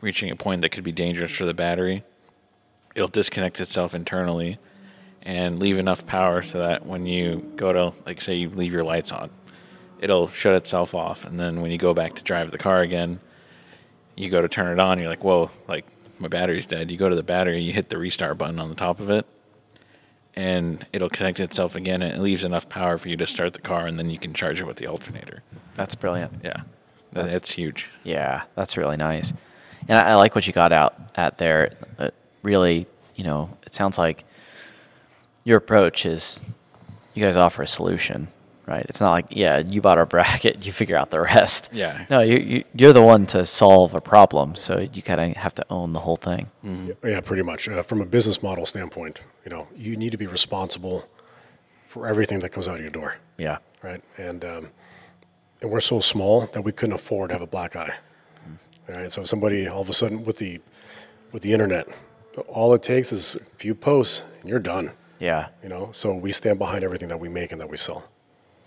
[0.02, 2.04] reaching a point that could be dangerous for the battery,
[2.96, 4.58] it'll disconnect itself internally
[5.24, 8.84] and leave enough power so that when you go to, like, say, you leave your
[8.84, 9.30] lights on,
[10.00, 11.26] it'll shut itself off.
[11.26, 13.20] And then when you go back to drive the car again,
[14.16, 15.86] you go to turn it on, you're like, whoa, like
[16.20, 16.92] my battery's dead.
[16.92, 19.26] You go to the battery, you hit the restart button on the top of it,
[20.36, 23.60] and it'll connect itself again, and it leaves enough power for you to start the
[23.62, 25.42] car, and then you can charge it with the alternator.
[25.76, 26.42] That's brilliant.
[26.44, 26.62] Yeah,
[27.14, 27.88] That's- that's, huge.
[28.04, 29.34] Yeah, that's really nice.
[29.88, 31.74] And I, I like what you got out at there.
[31.98, 32.10] Uh,
[32.42, 34.26] really, you know, it sounds like
[35.44, 36.42] your approach is
[37.14, 38.28] you guys offer a solution,
[38.66, 38.86] right?
[38.90, 41.70] It's not like, yeah, you bought our bracket, you figure out the rest.
[41.72, 42.06] Yeah.
[42.10, 45.54] No, you, you, you're the one to solve a problem, so you kind of have
[45.56, 46.50] to own the whole thing.
[47.04, 47.68] Yeah, pretty much.
[47.68, 51.06] Uh, from a business model standpoint, you know, you need to be responsible
[51.86, 53.58] for everything that comes out of your door, Yeah.
[53.84, 54.02] right?
[54.18, 54.70] And um,
[55.62, 57.94] and we're so small that we couldn't afford to have a black eye.
[58.90, 60.60] All right, so if somebody all of a sudden with the
[61.32, 61.88] with the internet,
[62.50, 64.92] all it takes is a few posts and you're done.
[65.24, 65.48] Yeah.
[65.64, 68.10] You know, so we stand behind everything that we make and that we sell.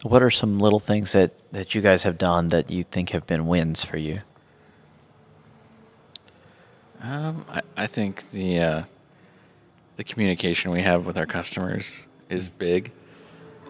[0.03, 3.27] What are some little things that, that you guys have done that you think have
[3.27, 4.23] been wins for you?
[7.03, 8.83] Um, I, I think the uh,
[9.99, 12.91] the communication we have with our customers is big.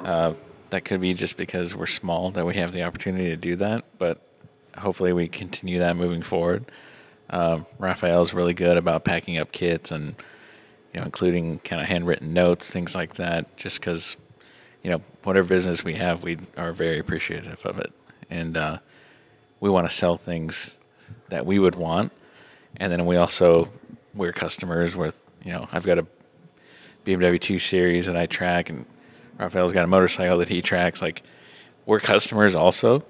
[0.05, 0.35] Uh,
[0.71, 3.85] that could be just because we're small that we have the opportunity to do that,
[3.99, 4.23] but
[4.79, 6.71] hopefully we continue that moving forward.
[7.31, 10.15] Um, Raphael's really good about packing up kits and
[10.97, 13.57] you know including kind of handwritten notes, things like that.
[13.57, 14.17] Just because
[14.83, 17.93] you know whatever business we have, we are very appreciative of it,
[18.31, 18.79] and uh,
[19.61, 20.75] we want to sell things
[21.29, 22.11] that we would want
[22.79, 23.71] and then we also
[24.15, 26.07] we're customers with you know I've got a
[27.05, 28.85] BMW 2 Series that I track, and
[29.39, 31.01] Raphael's got a motorcycle that he tracks.
[31.01, 31.23] Like
[31.85, 33.05] we're customers also,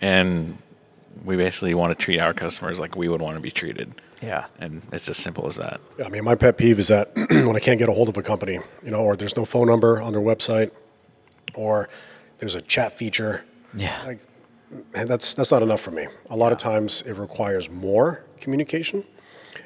[0.00, 0.58] and
[1.24, 4.00] we basically want to treat our customers like we would want to be treated.
[4.22, 4.46] Yeah.
[4.58, 5.80] And it's as simple as that.
[5.98, 8.16] Yeah, I mean, my pet peeve is that when I can't get a hold of
[8.16, 10.70] a company, you know, or there's no phone number on their website,
[11.54, 11.88] or
[12.38, 13.44] there's a chat feature.
[13.74, 14.00] Yeah.
[14.04, 14.20] Like,
[14.94, 16.08] and that's that's not enough for me.
[16.28, 19.04] A lot of times, it requires more communication,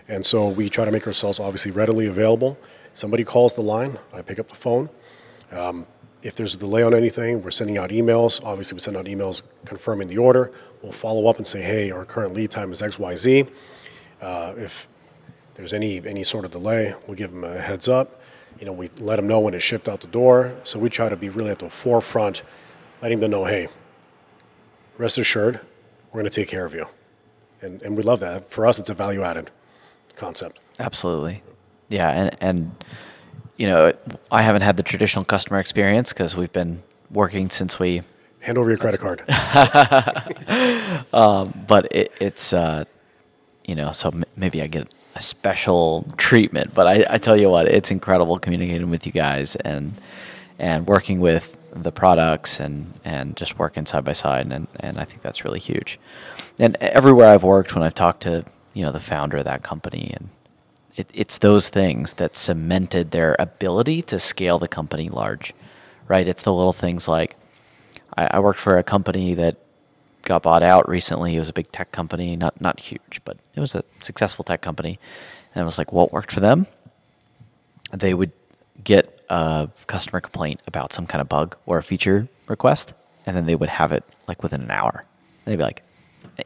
[0.09, 2.59] and so we try to make ourselves obviously readily available.
[2.93, 4.91] Somebody calls the line, I pick up the phone.
[5.53, 5.87] Um,
[6.23, 8.45] if there's a delay on anything, we're sending out emails.
[8.45, 10.53] Obviously, we send out emails confirming the order.
[10.83, 13.47] We'll follow up and say, hey, our current lead time is X, Y, Z.
[14.21, 14.89] Uh, if
[15.55, 18.21] there's any any sort of delay, we'll give them a heads up.
[18.59, 20.53] You know, we let them know when it's shipped out the door.
[20.65, 22.43] So we try to be really at the forefront,
[23.01, 23.69] letting them know, hey,
[24.99, 25.61] rest assured,
[26.13, 26.87] we're going to take care of you.
[27.63, 28.51] And, and we love that.
[28.51, 29.51] For us, it's a value added
[30.17, 30.59] concept.
[30.79, 31.43] Absolutely.
[31.89, 32.85] Yeah, and and
[33.61, 33.93] you know,
[34.33, 38.01] I haven't had the traditional customer experience because we've been working since we
[38.41, 39.23] Hand over your credit card.
[41.69, 42.85] but it, it's uh,
[43.67, 46.73] you know so m- maybe I get a special treatment.
[46.73, 49.93] But I, I tell you what, it's incredible communicating with you guys and
[50.59, 55.05] and working with the products and and just working side by side and and I
[55.05, 56.01] think that's really huge.
[56.59, 60.15] And everywhere I've worked, when I've talked to you know the founder of that company
[60.17, 60.31] and
[60.97, 65.55] it, it's those things that cemented their ability to scale the company large,
[66.09, 66.27] right?
[66.27, 67.37] It's the little things like
[68.17, 69.57] I, I worked for a company that
[70.23, 71.37] got bought out recently.
[71.37, 74.61] It was a big tech company, not not huge, but it was a successful tech
[74.61, 74.99] company.
[75.55, 76.67] And I was like what worked for them.
[77.93, 78.33] They would
[78.83, 82.95] get a customer complaint about some kind of bug or a feature request,
[83.27, 85.05] and then they would have it like within an hour.
[85.45, 85.83] they'd be like,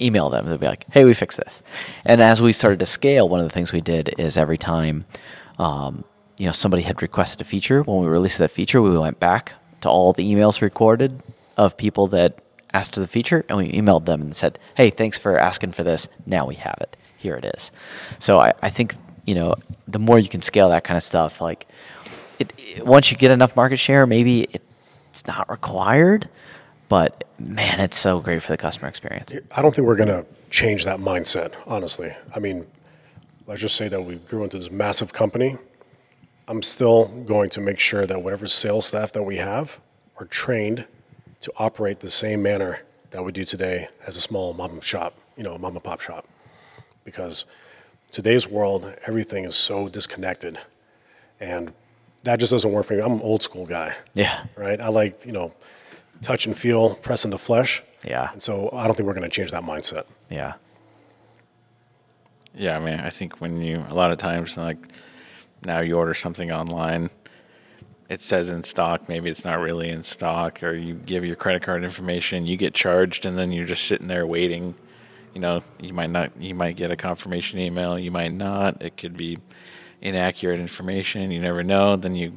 [0.01, 0.47] email them.
[0.47, 1.63] They'd be like, "Hey, we fixed this."
[2.05, 5.05] And as we started to scale, one of the things we did is every time,
[5.59, 6.05] um,
[6.39, 9.55] you know, somebody had requested a feature, when we released that feature, we went back
[9.81, 11.23] to all the emails recorded
[11.57, 12.39] of people that
[12.73, 15.83] asked for the feature, and we emailed them and said, "Hey, thanks for asking for
[15.85, 16.09] this.
[16.27, 16.97] Now we have it.
[17.19, 17.71] Here it is."
[18.19, 18.95] So I, I think
[19.27, 19.55] you know,
[19.89, 21.67] the more you can scale that kind of stuff, like
[22.39, 24.49] it, it once you get enough market share, maybe
[25.11, 26.29] it's not required,
[26.95, 29.33] but man, it's so great for the customer experience.
[29.51, 32.13] I don't think we're going to change that mindset, honestly.
[32.33, 32.69] I mean,
[33.49, 35.59] let's just say that we grew into this massive company.
[36.47, 39.81] I'm still going to make sure that whatever sales staff that we have
[40.19, 40.87] are trained
[41.41, 45.19] to operate the same manner that we do today as a small mom and shop,
[45.37, 46.29] you know, a mom and pop shop.
[47.03, 47.45] Because
[48.13, 50.61] today's world, everything is so disconnected.
[51.41, 51.73] And
[52.23, 53.03] that just doesn't work for me.
[53.03, 53.97] I'm an old school guy.
[54.15, 54.45] Yeah.
[54.55, 54.81] Right?
[54.81, 55.53] I like, you know,
[56.23, 57.83] touch and feel, press in the flesh.
[58.07, 58.33] Yeah.
[58.33, 60.07] And so I don't think we're going to change that mindset.
[60.31, 60.55] Yeah.
[62.55, 64.79] Yeah, I mean, I think when you a lot of times like
[65.65, 67.11] now you order something online,
[68.09, 71.63] it says in stock, maybe it's not really in stock, or you give your credit
[71.63, 74.75] card information, you get charged, and then you're just sitting there waiting.
[75.35, 78.83] You know, you might not, you might get a confirmation email, you might not.
[78.83, 79.39] It could be
[80.01, 81.33] inaccurate information.
[81.33, 81.97] You never know.
[81.97, 82.35] Then you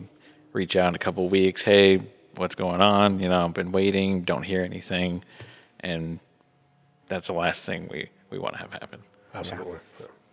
[0.53, 1.99] reach out in a couple weeks, hey,
[2.37, 3.19] what's going on?
[3.19, 5.23] You know, I've been waiting, don't hear anything,
[5.79, 6.19] and
[7.07, 8.99] that's the last thing we we want to have happen.
[9.33, 9.79] Absolutely.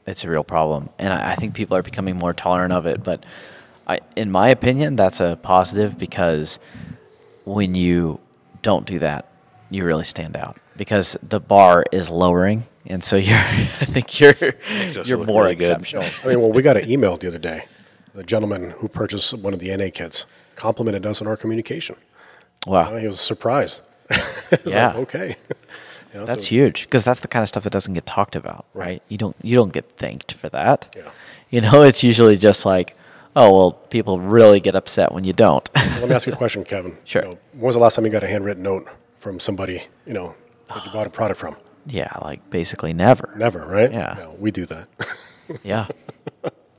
[0.07, 3.03] It's a real problem, and I, I think people are becoming more tolerant of it.
[3.03, 3.25] But
[3.87, 6.59] I, in my opinion, that's a positive because
[7.45, 8.21] when you
[8.63, 9.29] don't do that,
[9.71, 13.37] you really stand out because the bar is lowering, and so you're.
[13.39, 14.35] I think you're
[15.05, 15.71] you're more really good.
[15.71, 16.05] exceptional.
[16.23, 17.67] I mean, well, we got an email the other day.
[18.15, 20.27] The gentleman who purchased one of the NA kits
[20.57, 21.97] complimented us on our communication.
[22.67, 23.83] Wow, Uh, he was surprised.
[24.67, 24.89] Yeah.
[24.89, 25.37] like, okay.
[26.13, 28.37] You know, that's so- huge because that's the kind of stuff that doesn't get talked
[28.37, 28.87] about, right?
[28.87, 29.03] Right.
[29.09, 30.95] You don't you don't get thanked for that.
[30.97, 31.11] Yeah.
[31.51, 32.97] You know, it's usually just like,
[33.35, 35.69] oh well, people really get upset when you don't.
[35.75, 36.97] Let me ask you a question, Kevin.
[37.05, 37.25] Sure.
[37.25, 38.87] You know, when was the last time you got a handwritten note
[39.17, 40.37] from somebody, you know,
[40.69, 41.57] that you bought a product from?
[41.87, 43.35] yeah, like basically never.
[43.37, 43.91] Never, right?
[43.93, 44.15] Yeah.
[44.17, 44.87] No, we do that.
[45.65, 45.89] Yeah.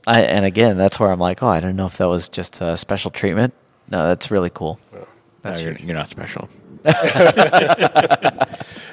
[0.06, 2.62] I, and again, that's where I'm like, oh, I don't know if that was just
[2.62, 3.52] a special treatment.
[3.88, 4.78] No, that's really cool.
[4.92, 5.06] No,
[5.42, 6.48] That's you're, you're not special.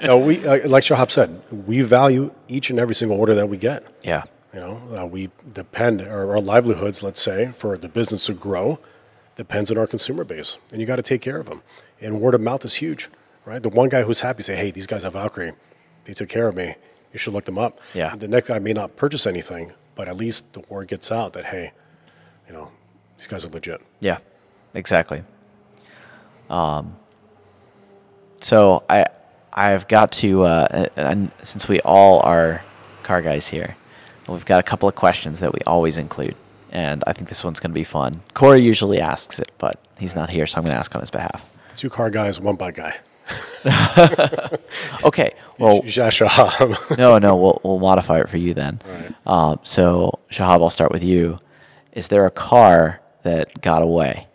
[0.03, 3.57] no, we, uh, like Shahab said, we value each and every single order that we
[3.57, 3.83] get.
[4.03, 4.23] Yeah.
[4.53, 8.79] You know, uh, we depend, our, our livelihoods, let's say, for the business to grow,
[9.35, 11.63] depends on our consumer base, and you got to take care of them.
[11.99, 13.09] And word of mouth is huge,
[13.45, 13.61] right?
[13.63, 15.53] The one guy who's happy say, "Hey, these guys have Valkyrie,
[16.05, 16.75] they took care of me.
[17.11, 18.15] You should look them up." Yeah.
[18.15, 21.45] The next guy may not purchase anything, but at least the word gets out that,
[21.45, 21.71] hey,
[22.47, 22.71] you know,
[23.17, 23.81] these guys are legit.
[24.01, 24.17] Yeah,
[24.73, 25.23] exactly.
[26.49, 26.95] Um,
[28.39, 29.05] so I
[29.53, 32.61] I've got to uh, and since we all are
[33.03, 33.75] car guys here,
[34.27, 36.35] we've got a couple of questions that we always include,
[36.71, 38.21] and I think this one's going to be fun.
[38.33, 41.09] Corey usually asks it, but he's not here, so I'm going to ask on his
[41.11, 41.47] behalf.
[41.75, 42.95] Two car guys, one bike guy.
[45.03, 45.33] Okay.
[45.59, 46.97] Well, you should ask Shahab.
[46.97, 48.81] no, no, we'll we'll modify it for you then.
[49.25, 51.39] Um, so Shahab, I'll start with you.
[51.93, 54.27] Is there a car that got away?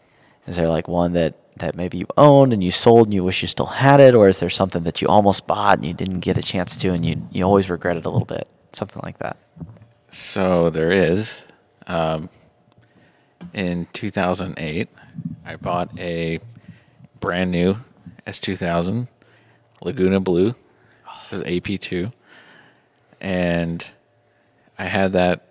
[0.49, 3.42] Is there like one that that maybe you owned and you sold and you wish
[3.42, 6.20] you still had it, or is there something that you almost bought and you didn't
[6.20, 8.49] get a chance to and you you always regret it a little bit?
[8.72, 9.38] Something like that.
[10.11, 11.32] So there is.
[11.86, 12.28] Um,
[13.55, 14.88] in 2008,
[15.44, 16.40] I bought a
[17.20, 17.76] brand new
[18.26, 19.09] S2000
[19.82, 20.55] Laguna Blue.
[21.30, 22.12] Was AP2.
[23.20, 23.88] And
[24.78, 25.46] I had that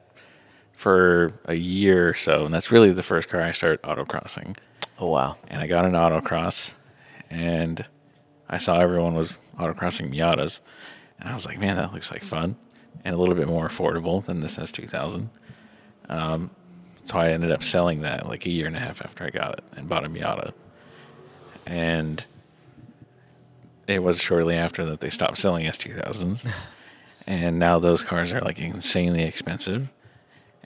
[0.71, 2.45] for a year or so.
[2.45, 4.57] And that's really the first car I started autocrossing.
[4.99, 5.37] Oh wow.
[5.47, 6.71] And I got an autocross.
[7.29, 7.85] And
[8.49, 10.59] I saw everyone was autocrossing Miatas.
[11.19, 12.55] And I was like, man, that looks like fun.
[13.03, 15.29] And a little bit more affordable than this S2000.
[16.09, 16.51] Um,
[17.03, 19.57] so I ended up selling that like a year and a half after I got
[19.57, 20.53] it and bought a Miata.
[21.65, 22.23] And
[23.87, 26.45] it was shortly after that they stopped selling S2000s.
[27.27, 29.89] and now those cars are like insanely expensive.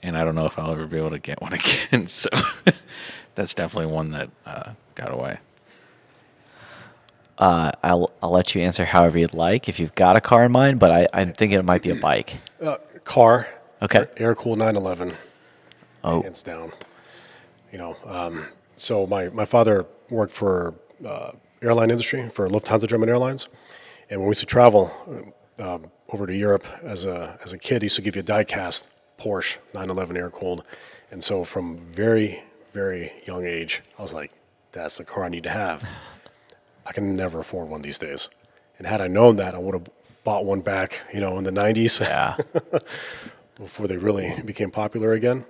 [0.00, 1.52] And I don't know if I'll ever be able to get one
[1.92, 2.08] again.
[2.08, 2.28] So
[3.34, 5.38] that's definitely one that uh, got away.
[7.38, 10.52] Uh, I'll I'll let you answer however you'd like if you've got a car in
[10.52, 12.38] mind, but I, I'm thinking it might be a bike.
[12.60, 13.48] uh, car.
[13.80, 14.04] Okay.
[14.16, 15.16] Air cooled 911.
[16.04, 16.22] Oh.
[16.22, 16.72] hands down.
[17.72, 18.44] You know, um,
[18.76, 20.74] so my, my father worked for
[21.06, 23.48] uh, airline industry for Lufthansa German Airlines,
[24.10, 24.92] and when we used to travel
[25.58, 28.24] um, over to Europe as a as a kid, he used to give you a
[28.24, 30.64] die-cast Porsche 911 air cooled,
[31.10, 32.42] and so from very
[32.72, 33.82] very young age.
[33.98, 34.32] I was like,
[34.72, 35.88] that's the car I need to have.
[36.86, 38.28] I can never afford one these days.
[38.78, 39.88] And had I known that, I would have
[40.24, 42.36] bought one back, you know, in the 90s Yeah.
[43.58, 45.44] before they really became popular again.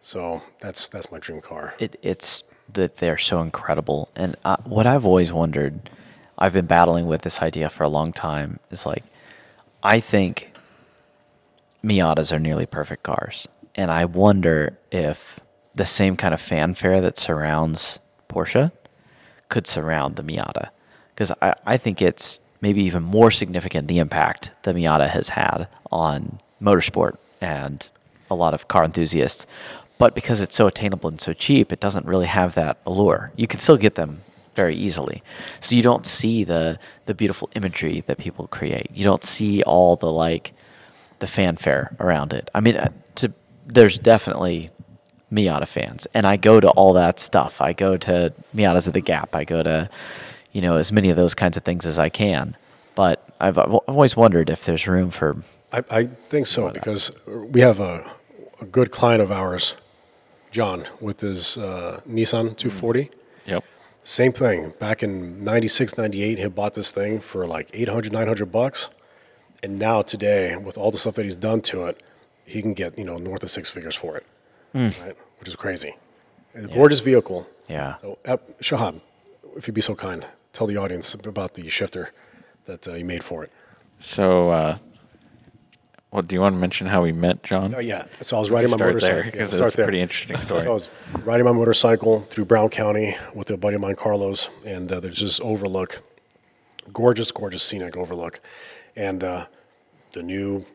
[0.00, 1.74] So that's that's my dream car.
[1.78, 2.42] it, it's
[2.72, 4.08] that they're so incredible.
[4.16, 5.90] And uh, what I've always wondered,
[6.38, 9.04] I've been battling with this idea for a long time, is like,
[9.82, 10.52] I think
[11.84, 13.46] Miatas are nearly perfect cars.
[13.74, 15.38] And I wonder if
[15.74, 17.98] the same kind of fanfare that surrounds
[18.28, 18.72] Porsche
[19.48, 20.70] could surround the Miata.
[21.14, 25.68] Because I, I think it's maybe even more significant the impact the Miata has had
[25.90, 27.90] on motorsport and
[28.30, 29.46] a lot of car enthusiasts.
[29.98, 33.30] But because it's so attainable and so cheap, it doesn't really have that allure.
[33.36, 34.22] You can still get them
[34.54, 35.22] very easily.
[35.60, 38.90] So you don't see the the beautiful imagery that people create.
[38.92, 40.52] You don't see all the like
[41.18, 42.50] the fanfare around it.
[42.54, 43.32] I mean, uh, to
[43.66, 44.70] there's definitely
[45.32, 47.60] Miata fans, and I go to all that stuff.
[47.60, 49.34] I go to Miatas at the Gap.
[49.34, 49.88] I go to,
[50.52, 52.56] you know, as many of those kinds of things as I can.
[52.94, 55.36] But I've, I've always wondered if there's room for.
[55.72, 58.04] I, I think so because we have a,
[58.60, 59.74] a good client of ours,
[60.50, 63.10] John, with his uh, Nissan 240.
[63.46, 63.64] Yep.
[64.04, 64.74] Same thing.
[64.78, 68.90] Back in 96, 98, he bought this thing for like 800, 900 bucks.
[69.62, 72.02] And now today, with all the stuff that he's done to it,
[72.44, 74.26] he can get, you know, north of six figures for it,
[74.74, 75.16] right?
[75.38, 75.94] Which is crazy.
[76.54, 77.48] A gorgeous vehicle.
[77.68, 77.96] Yeah.
[77.96, 79.00] So, uh, Shahab,
[79.56, 82.10] if you'd be so kind, tell the audience about the shifter
[82.66, 83.50] that uh, you made for it.
[83.98, 84.78] So, uh,
[86.10, 87.74] well, do you want to mention how we met, John?
[87.74, 88.04] Oh, yeah.
[88.20, 89.30] So I was riding my motorcycle.
[89.30, 90.60] there Yeah, start it's a pretty interesting story.
[90.62, 90.88] So I was
[91.24, 95.20] riding my motorcycle through Brown County with a buddy of mine, Carlos, and uh, there's
[95.20, 96.02] this overlook,
[96.92, 98.40] gorgeous, gorgeous scenic overlook,
[98.94, 99.46] and uh,
[100.12, 100.66] the new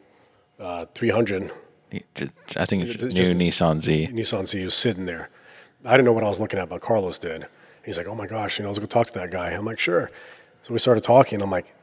[0.60, 1.52] uh, 300
[1.94, 4.10] I think it's It's new just- Nissan Z.
[4.12, 5.30] Nissan Z was sitting there.
[5.86, 7.48] I didn't know what I was looking at, but Carlos did.
[7.86, 9.80] He's like, "Oh my gosh, you know, let's go talk to that guy." I'm like,
[9.80, 10.12] "Sure."
[10.64, 11.42] So we started talking.
[11.42, 11.74] I'm like,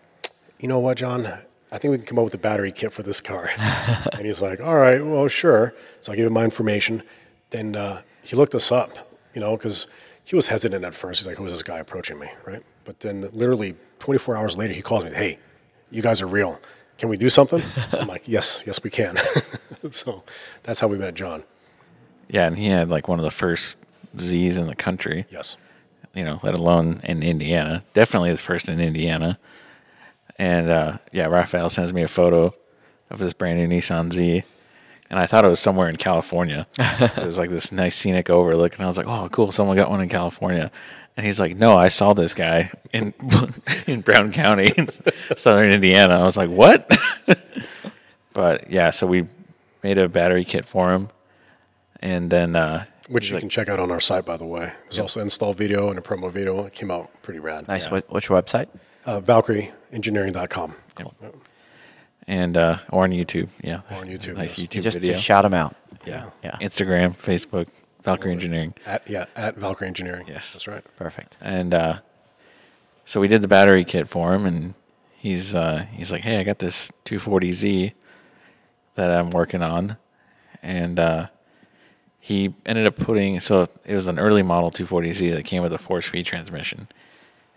[0.61, 1.27] "You know what, John?
[1.73, 3.49] I think we can come up with a battery kit for this car."
[4.13, 7.03] and he's like, "All right, well, sure." So I gave him my information.
[7.51, 8.91] Then uh, he looked us up,
[9.35, 9.87] you know, because
[10.25, 11.21] he was hesitant at first.
[11.21, 12.63] He's like, "Who is this guy approaching me?" Right?
[12.85, 15.39] But then, literally 24 hours later, he calls me, "Hey,
[15.91, 16.61] you guys are real.
[16.99, 19.19] Can we do something?" I'm like, "Yes, yes, we can."
[19.91, 20.23] so
[20.63, 21.45] that's how we met John.
[22.29, 23.77] Yeah, and he had like one of the first
[24.21, 25.27] Z's in the country.
[25.31, 25.57] Yes.
[26.15, 27.83] you know, let alone in Indiana.
[27.93, 29.39] Definitely the first in Indiana.
[30.39, 32.55] And uh, yeah, Raphael sends me a photo
[33.11, 34.43] of this brand new Nissan Z,
[35.11, 36.67] and I thought it was somewhere in California.
[36.77, 39.53] so it was like this nice scenic overlook, and I was like, "Oh, cool!
[39.53, 40.71] Someone got one in California."
[41.17, 43.15] And he's like, "No, I saw this guy in
[43.87, 44.89] in Brown County, in
[45.37, 46.91] Southern Indiana." I was like, "What?"
[48.33, 49.27] but yeah, so we
[49.83, 51.11] made a battery kit for him,
[52.01, 54.73] and then uh, Which you like, can check out on our site, by the way.
[54.85, 56.65] There's also install video and a promo video.
[56.65, 57.69] It came out pretty rad.
[57.69, 57.91] Nice.
[57.91, 58.69] What, what's your website?
[59.07, 60.75] Uh, ValkyrieEngineering.com.
[62.27, 64.69] and uh, or on YouTube, yeah, Or on YouTube, nice yes.
[64.69, 65.13] YouTube just, video.
[65.15, 65.77] just shout them out.
[66.07, 66.31] Yeah.
[66.43, 66.57] Yeah.
[66.61, 67.69] Instagram, Facebook,
[68.03, 68.75] Valkyrie Engineering.
[68.87, 70.27] At, yeah, at Valkyrie Engineering.
[70.29, 70.53] Yes.
[70.53, 70.85] That's right.
[70.97, 71.39] Perfect.
[71.41, 71.99] And uh,
[73.07, 74.75] so we did the battery kit for him, and
[75.17, 77.93] he's uh, he's like, "Hey, I got this 240Z
[78.95, 79.97] that I'm working on,"
[80.63, 81.29] and uh,
[82.21, 85.79] he ended up putting so it was an early model 240Z that came with a
[85.79, 86.89] four-speed transmission,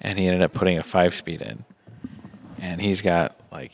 [0.02, 1.64] and he ended up putting a five-speed in,
[2.60, 3.72] and he's got like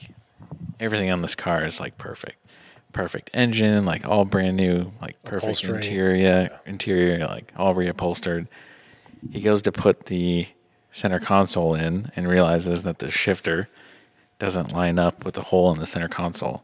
[0.79, 2.37] everything on this car is like perfect.
[2.91, 5.75] Perfect engine, like all brand new, like perfect Upholstery.
[5.77, 8.47] interior, interior, like all reupholstered
[9.31, 10.47] he goes to put the
[10.91, 13.69] center console in and realizes that the shifter
[14.39, 16.63] doesn't line up with the hole in the center console.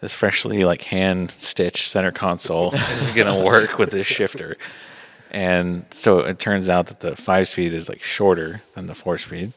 [0.00, 4.56] This freshly like hand stitched center console isn't going to work with this shifter.
[5.30, 9.18] And so it turns out that the five speed is like shorter than the four
[9.18, 9.52] speed.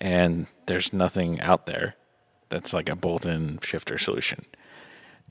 [0.00, 1.94] And there's nothing out there
[2.52, 4.44] that's like a bolt in shifter solution.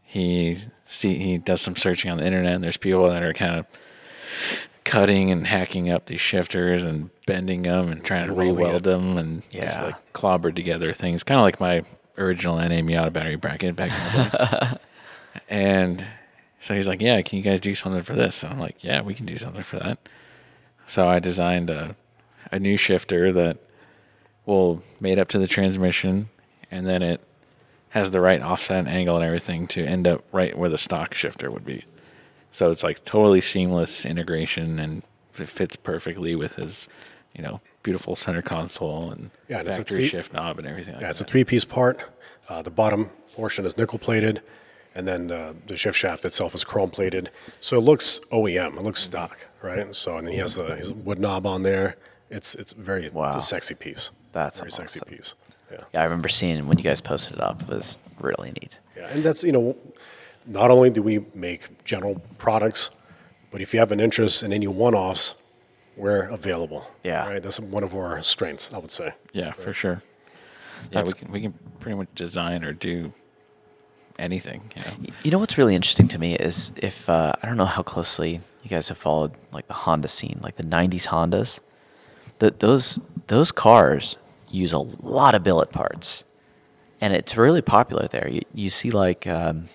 [0.03, 3.59] He see he does some searching on the internet and there's people that are kind
[3.59, 3.65] of
[4.83, 9.49] cutting and hacking up these shifters and bending them and trying to re-weld them and
[9.51, 11.83] just like clobbered together things, kind of like my
[12.17, 14.77] original NA Miata battery bracket back in the day.
[15.49, 16.05] and
[16.59, 19.01] so he's like, "Yeah, can you guys do something for this?" And I'm like, "Yeah,
[19.01, 19.97] we can do something for that."
[20.87, 21.95] So I designed a
[22.51, 23.57] a new shifter that
[24.45, 26.29] will mate up to the transmission,
[26.71, 27.21] and then it
[27.89, 31.51] has the right offset angle and everything to end up right where the stock shifter
[31.51, 31.83] would be.
[32.51, 35.03] So it's like totally seamless integration and
[35.37, 36.87] it fits perfectly with his,
[37.35, 40.93] you know, beautiful center console and Yeah, and a factory three- shift knob and everything
[40.95, 41.99] like Yeah, it's a three piece part.
[42.49, 44.41] Uh, the bottom portion is nickel plated.
[44.93, 47.29] and then the, the shift shaft itself is chrome plated,
[47.61, 48.75] so it looks OEM.
[48.75, 49.95] It looks stock, right?
[49.95, 51.95] So and then he has the his wood knob on there.
[52.29, 53.27] It's it's very Wow.
[53.27, 54.11] it's a sexy piece.
[54.33, 55.35] That's a very sexy piece.
[55.71, 55.83] Yeah.
[55.93, 57.61] Yeah, I remember seeing when you guys posted it up.
[57.63, 58.77] It was really neat.
[58.95, 59.75] Yeah, and that's you know,
[60.45, 62.89] not only do we make general products,
[63.51, 65.35] but if you have an interest in any one-offs,
[65.97, 66.87] we're available.
[67.03, 67.27] Yeah.
[67.27, 67.43] right.
[67.43, 69.13] That's one of our strengths, I would say.
[69.33, 70.01] Yeah, for sure.
[70.91, 73.11] Yeah, we can we can pretty much design or do
[74.17, 74.61] anything.
[74.75, 75.13] You know?
[75.23, 78.41] You know what's really interesting to me is if uh, I don't know how closely
[78.63, 81.59] you guys have followed like the Honda scene, like the '90s Hondas.
[82.39, 84.17] That those those cars
[84.51, 86.23] use a lot of billet parts,
[86.99, 88.27] and it's really popular there.
[88.27, 89.69] You, you see like um,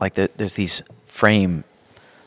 [0.00, 1.64] like the, there's these frame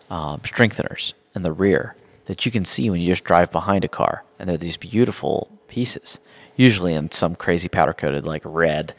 [0.09, 1.95] um, strengtheners in the rear
[2.25, 5.49] that you can see when you just drive behind a car, and they're these beautiful
[5.67, 6.19] pieces,
[6.55, 8.93] usually in some crazy powder coated like red.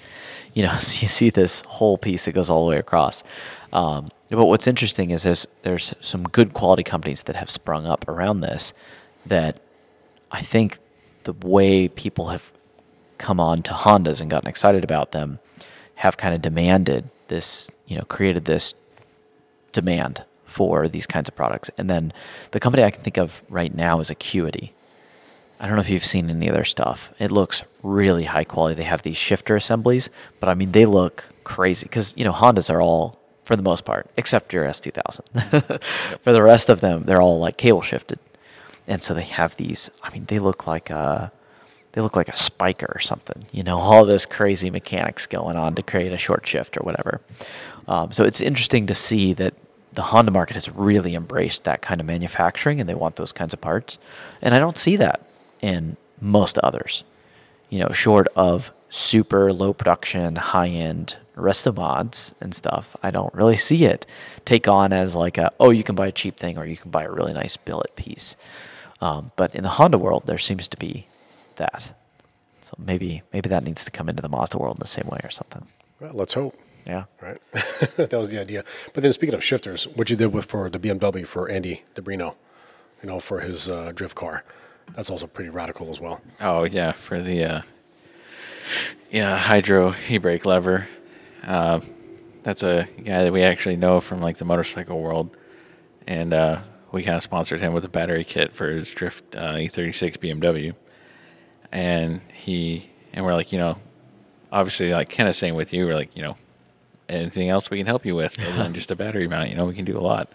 [0.55, 3.23] You know, so you see this whole piece that goes all the way across.
[3.73, 8.07] Um, but what's interesting is there's there's some good quality companies that have sprung up
[8.09, 8.73] around this
[9.27, 9.61] that
[10.31, 10.79] I think
[11.25, 12.53] the way people have
[13.19, 15.39] come on to Hondas and gotten excited about them
[15.97, 18.75] have kind of demanded this, you know, created this
[19.73, 21.71] demand for these kinds of products.
[21.77, 22.12] And then
[22.53, 24.73] the company I can think of right now is Acuity.
[25.61, 27.12] I don't know if you've seen any of their stuff.
[27.19, 28.77] It looks really high quality.
[28.77, 30.09] They have these shifter assemblies,
[30.39, 33.85] but I mean, they look crazy because, you know, Hondas are all, for the most
[33.85, 35.83] part, except your S2000.
[36.21, 38.19] For the rest of them, they're all like cable shifted.
[38.89, 41.30] And so they have these, I mean, they look like a,
[41.93, 45.74] they look like a spiker or something, you know, all this crazy mechanics going on
[45.76, 47.20] to create a short shift or whatever.
[47.86, 49.55] Um, so it's interesting to see that
[49.93, 53.53] the Honda market has really embraced that kind of manufacturing and they want those kinds
[53.53, 53.99] of parts.
[54.43, 55.22] And I don't see that
[55.61, 57.05] in most others,
[57.68, 62.97] you know, short of super low production, high end resto mods and stuff.
[63.03, 64.07] I don't really see it
[64.45, 66.91] take on as like a, oh, you can buy a cheap thing or you can
[66.91, 68.36] buy a really nice billet piece.
[69.01, 71.07] Um, but in the Honda world, there seems to be
[71.57, 71.94] that.
[72.62, 75.20] So maybe maybe that needs to come into the Mazda world in the same way
[75.24, 75.66] or something.
[76.01, 76.55] Well, let's hope.
[76.86, 77.05] Yeah.
[77.20, 77.40] Right.
[77.96, 78.64] that was the idea.
[78.94, 82.34] But then speaking of shifters, what you did with for the BMW for Andy Debrino,
[83.03, 84.44] you know, for his uh, drift car,
[84.94, 86.20] that's also pretty radical as well.
[86.40, 87.62] Oh yeah, for the uh,
[89.11, 90.88] yeah hydro e-brake lever.
[91.44, 91.80] Uh,
[92.42, 95.36] that's a guy that we actually know from like the motorcycle world,
[96.07, 96.61] and uh,
[96.93, 100.74] we kind of sponsored him with a battery kit for his Drift uh, E36 BMW,
[101.70, 103.76] and he and we're like, you know,
[104.53, 106.36] obviously like kind of same with you, we're like, you know,
[107.09, 109.64] anything else we can help you with other than just a battery mount, you know,
[109.64, 110.32] we can do a lot.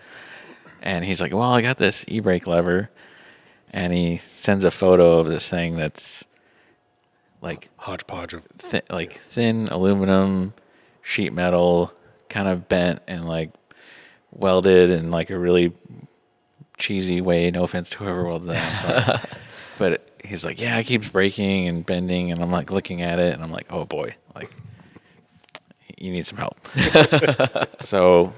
[0.81, 2.89] And he's like, well, I got this e-brake lever,
[3.71, 6.23] and he sends a photo of this thing that's
[7.41, 10.53] like Hodgepodge of thi- like thin aluminum
[11.01, 11.93] sheet metal,
[12.29, 13.51] kind of bent and like
[14.31, 15.73] welded and like a really
[16.83, 17.49] cheesy way.
[17.49, 19.39] No offense to whoever welded that,
[19.77, 23.33] but he's like, yeah, it keeps breaking and bending, and I'm like looking at it,
[23.33, 24.51] and I'm like, oh boy, like
[25.97, 26.59] you need some help.
[27.81, 28.33] so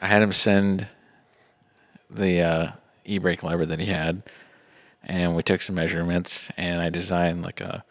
[0.00, 0.86] I had him send
[2.08, 2.72] the uh,
[3.04, 4.22] e-brake lever that he had,
[5.04, 7.84] and we took some measurements, and I designed like a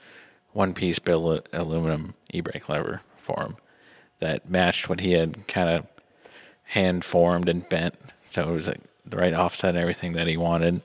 [0.54, 3.58] one-piece billet aluminum e-brake lever for him
[4.20, 5.88] that matched what he had kind of
[6.64, 7.94] hand formed and bent,
[8.32, 10.82] so it was like the right offset and everything that he wanted.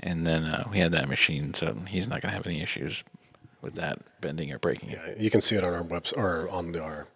[0.00, 3.04] And then uh, we had that machine, so he's not gonna have any issues
[3.60, 5.00] with that bending or breaking it.
[5.06, 7.06] Yeah, you can see it on our website or on the, our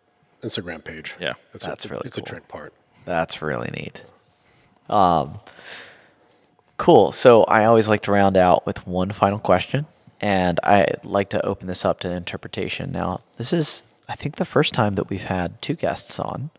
[0.43, 1.15] Instagram page.
[1.21, 1.35] Yeah.
[1.53, 2.25] it's That's a, really it's cool.
[2.25, 2.73] a trick part.
[3.05, 4.05] That's really neat.
[4.89, 5.41] Um,
[6.77, 7.11] cool.
[7.13, 9.87] So I always like to round out with one final question,
[10.21, 12.93] and I like to open this up to interpretation.
[12.93, 16.51] Now, this is, I think, the first time that we've had two guests on,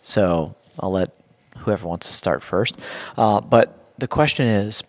[0.00, 1.10] so I'll let
[1.58, 2.78] whoever wants to start first.
[3.16, 4.82] Uh, but the question is,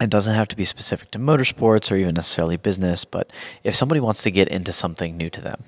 [0.00, 3.30] it doesn't have to be specific to motorsports or even necessarily business, but
[3.64, 5.64] if somebody wants to get into something new to them,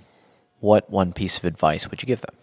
[0.60, 2.34] what one piece of advice would you give them?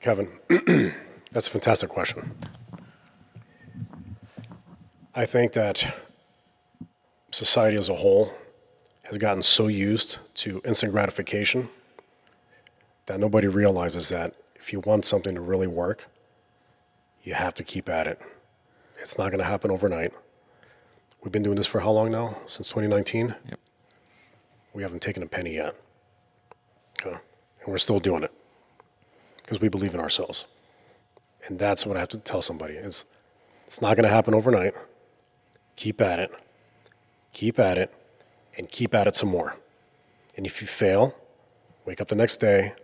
[0.00, 0.28] Kevin,
[1.30, 2.34] that's a fantastic question.
[5.14, 5.94] I think that
[7.30, 8.32] society as a whole
[9.04, 11.68] has gotten so used to instant gratification
[13.06, 16.08] that nobody realizes that if you want something to really work,
[17.22, 18.20] you have to keep at it.
[19.00, 20.12] It's not going to happen overnight.
[21.22, 22.36] We've been doing this for how long now?
[22.46, 23.34] Since 2019?
[23.48, 23.60] Yep.
[24.72, 25.74] We haven't taken a penny yet.
[27.00, 27.16] Okay.
[27.62, 28.32] And we're still doing it
[29.38, 30.46] because we believe in ourselves.
[31.46, 32.74] And that's what I have to tell somebody.
[32.74, 33.04] It's
[33.66, 34.74] it's not going to happen overnight.
[35.76, 36.30] Keep at it.
[37.32, 37.90] Keep at it.
[38.56, 39.56] And keep at it some more.
[40.36, 41.16] And if you fail,
[41.84, 42.74] wake up the next day,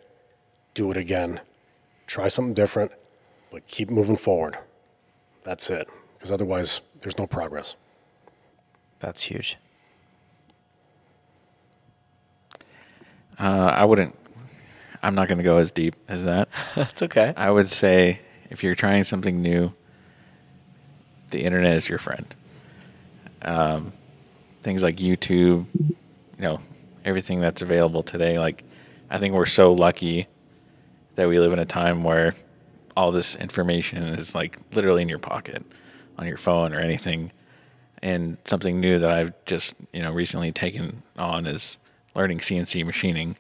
[0.75, 1.41] do it again,
[2.07, 2.93] try something different,
[3.51, 4.59] but keep moving forward.
[5.45, 7.75] That's it, because otherwise, there's no progress.
[9.01, 9.57] That's huge.
[13.39, 14.17] Uh, I wouldn't.
[15.03, 16.49] I'm not going to go as deep as that.
[16.75, 17.33] That's okay.
[17.37, 19.73] I would say if you're trying something new,
[21.31, 22.35] the internet is your friend.
[23.43, 23.93] Um,
[24.69, 25.97] things like YouTube, you
[26.37, 26.59] know,
[27.03, 28.39] everything that's available today.
[28.39, 28.65] Like,
[29.09, 30.27] I think we're so lucky
[31.15, 32.35] that we live in a time where
[32.95, 35.65] all this information is like literally in your pocket,
[36.19, 37.33] on your phone or anything.
[38.03, 41.79] And something new that I've just you know recently taken on is
[42.15, 43.37] learning CNC machining,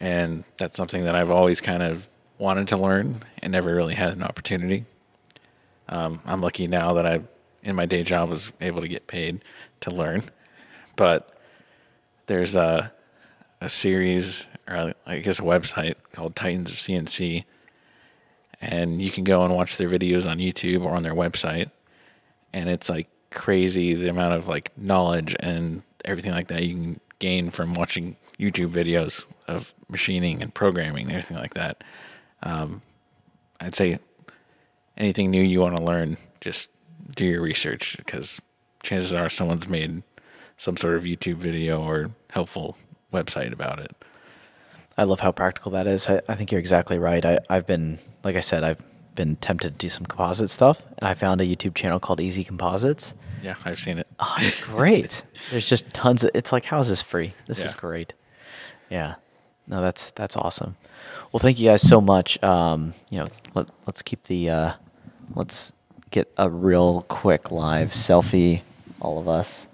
[0.00, 4.08] and that's something that I've always kind of wanted to learn and never really had
[4.08, 4.86] an opportunity.
[5.90, 7.20] Um, I'm lucky now that I,
[7.62, 9.42] in my day job, was able to get paid
[9.80, 10.22] to learn,
[10.96, 11.38] but
[12.26, 12.92] there's a
[13.60, 17.44] a series or I guess a website called Titans of CNC,
[18.60, 21.70] and you can go and watch their videos on YouTube or on their website,
[22.52, 27.00] and it's like crazy the amount of like knowledge and everything like that you can
[27.18, 31.84] gain from watching YouTube videos of machining and programming and everything like that.
[32.42, 32.82] Um,
[33.60, 33.98] I'd say
[34.96, 36.68] anything new you want to learn, just
[37.14, 38.40] do your research because
[38.82, 40.02] chances are someone's made
[40.56, 42.76] some sort of YouTube video or helpful
[43.12, 43.94] website about it.
[44.96, 46.08] I love how practical that is.
[46.08, 47.24] I, I think you're exactly right.
[47.24, 48.82] I, I've been, like I said, I've
[49.14, 52.44] been tempted to do some composite stuff, and I found a YouTube channel called Easy
[52.44, 53.14] Composites.
[53.42, 54.06] Yeah, I've seen it.
[54.18, 55.24] Oh, it's great.
[55.50, 56.30] There's just tons of.
[56.34, 57.32] It's like, how is this free?
[57.46, 58.12] This is great.
[58.90, 59.14] Yeah.
[59.66, 60.76] No, that's that's awesome.
[61.32, 62.42] Well, thank you guys so much.
[62.42, 64.50] Um, you know, let, let's keep the.
[64.50, 64.72] Uh,
[65.34, 65.72] let's
[66.10, 68.62] get a real quick live selfie,
[69.00, 69.66] all of us.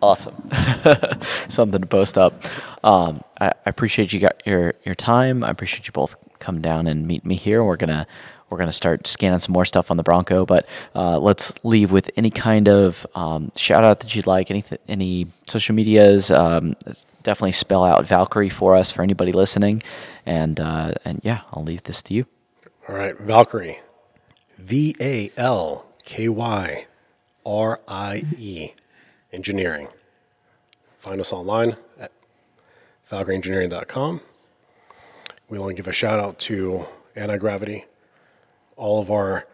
[0.00, 0.50] Awesome.
[1.48, 2.44] Something to post up.
[2.84, 5.42] Um, I, I appreciate you got your your time.
[5.42, 7.64] I appreciate you both come down and meet me here.
[7.64, 8.06] We're gonna
[8.48, 12.10] we're gonna start scanning some more stuff on the Bronco, but uh, let's leave with
[12.16, 14.50] any kind of um, shout out that you'd like.
[14.50, 16.30] Any any social medias.
[16.30, 16.76] Um,
[17.24, 19.82] definitely spell out Valkyrie for us for anybody listening,
[20.24, 22.26] and uh, and yeah, I'll leave this to you.
[22.88, 23.80] All right, Valkyrie.
[24.56, 26.86] V A L K Y
[27.44, 28.70] R I E
[29.30, 29.88] Engineering.
[30.98, 32.12] Find us online at
[33.10, 34.22] valkyrieengineering.com.
[35.50, 37.84] We want to give a shout out to Anti Gravity,
[38.76, 39.46] all of our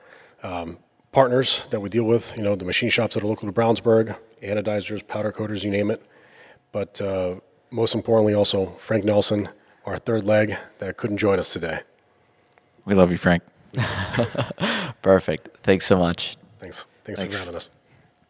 [0.45, 0.79] um,
[1.11, 4.17] partners that we deal with, you know, the machine shops that are local to Brownsburg,
[4.45, 6.05] anodizers, powder coaters, you name it.
[6.71, 7.41] But uh,
[7.73, 9.49] most importantly, also Frank Nelson,
[9.87, 11.81] our third leg that couldn't join us today.
[12.85, 13.43] We love you, Frank.
[15.03, 15.49] Perfect.
[15.63, 16.37] Thanks so much.
[16.61, 16.87] Thanks.
[17.05, 17.37] Thanks, Thanks.
[17.37, 17.71] for having us.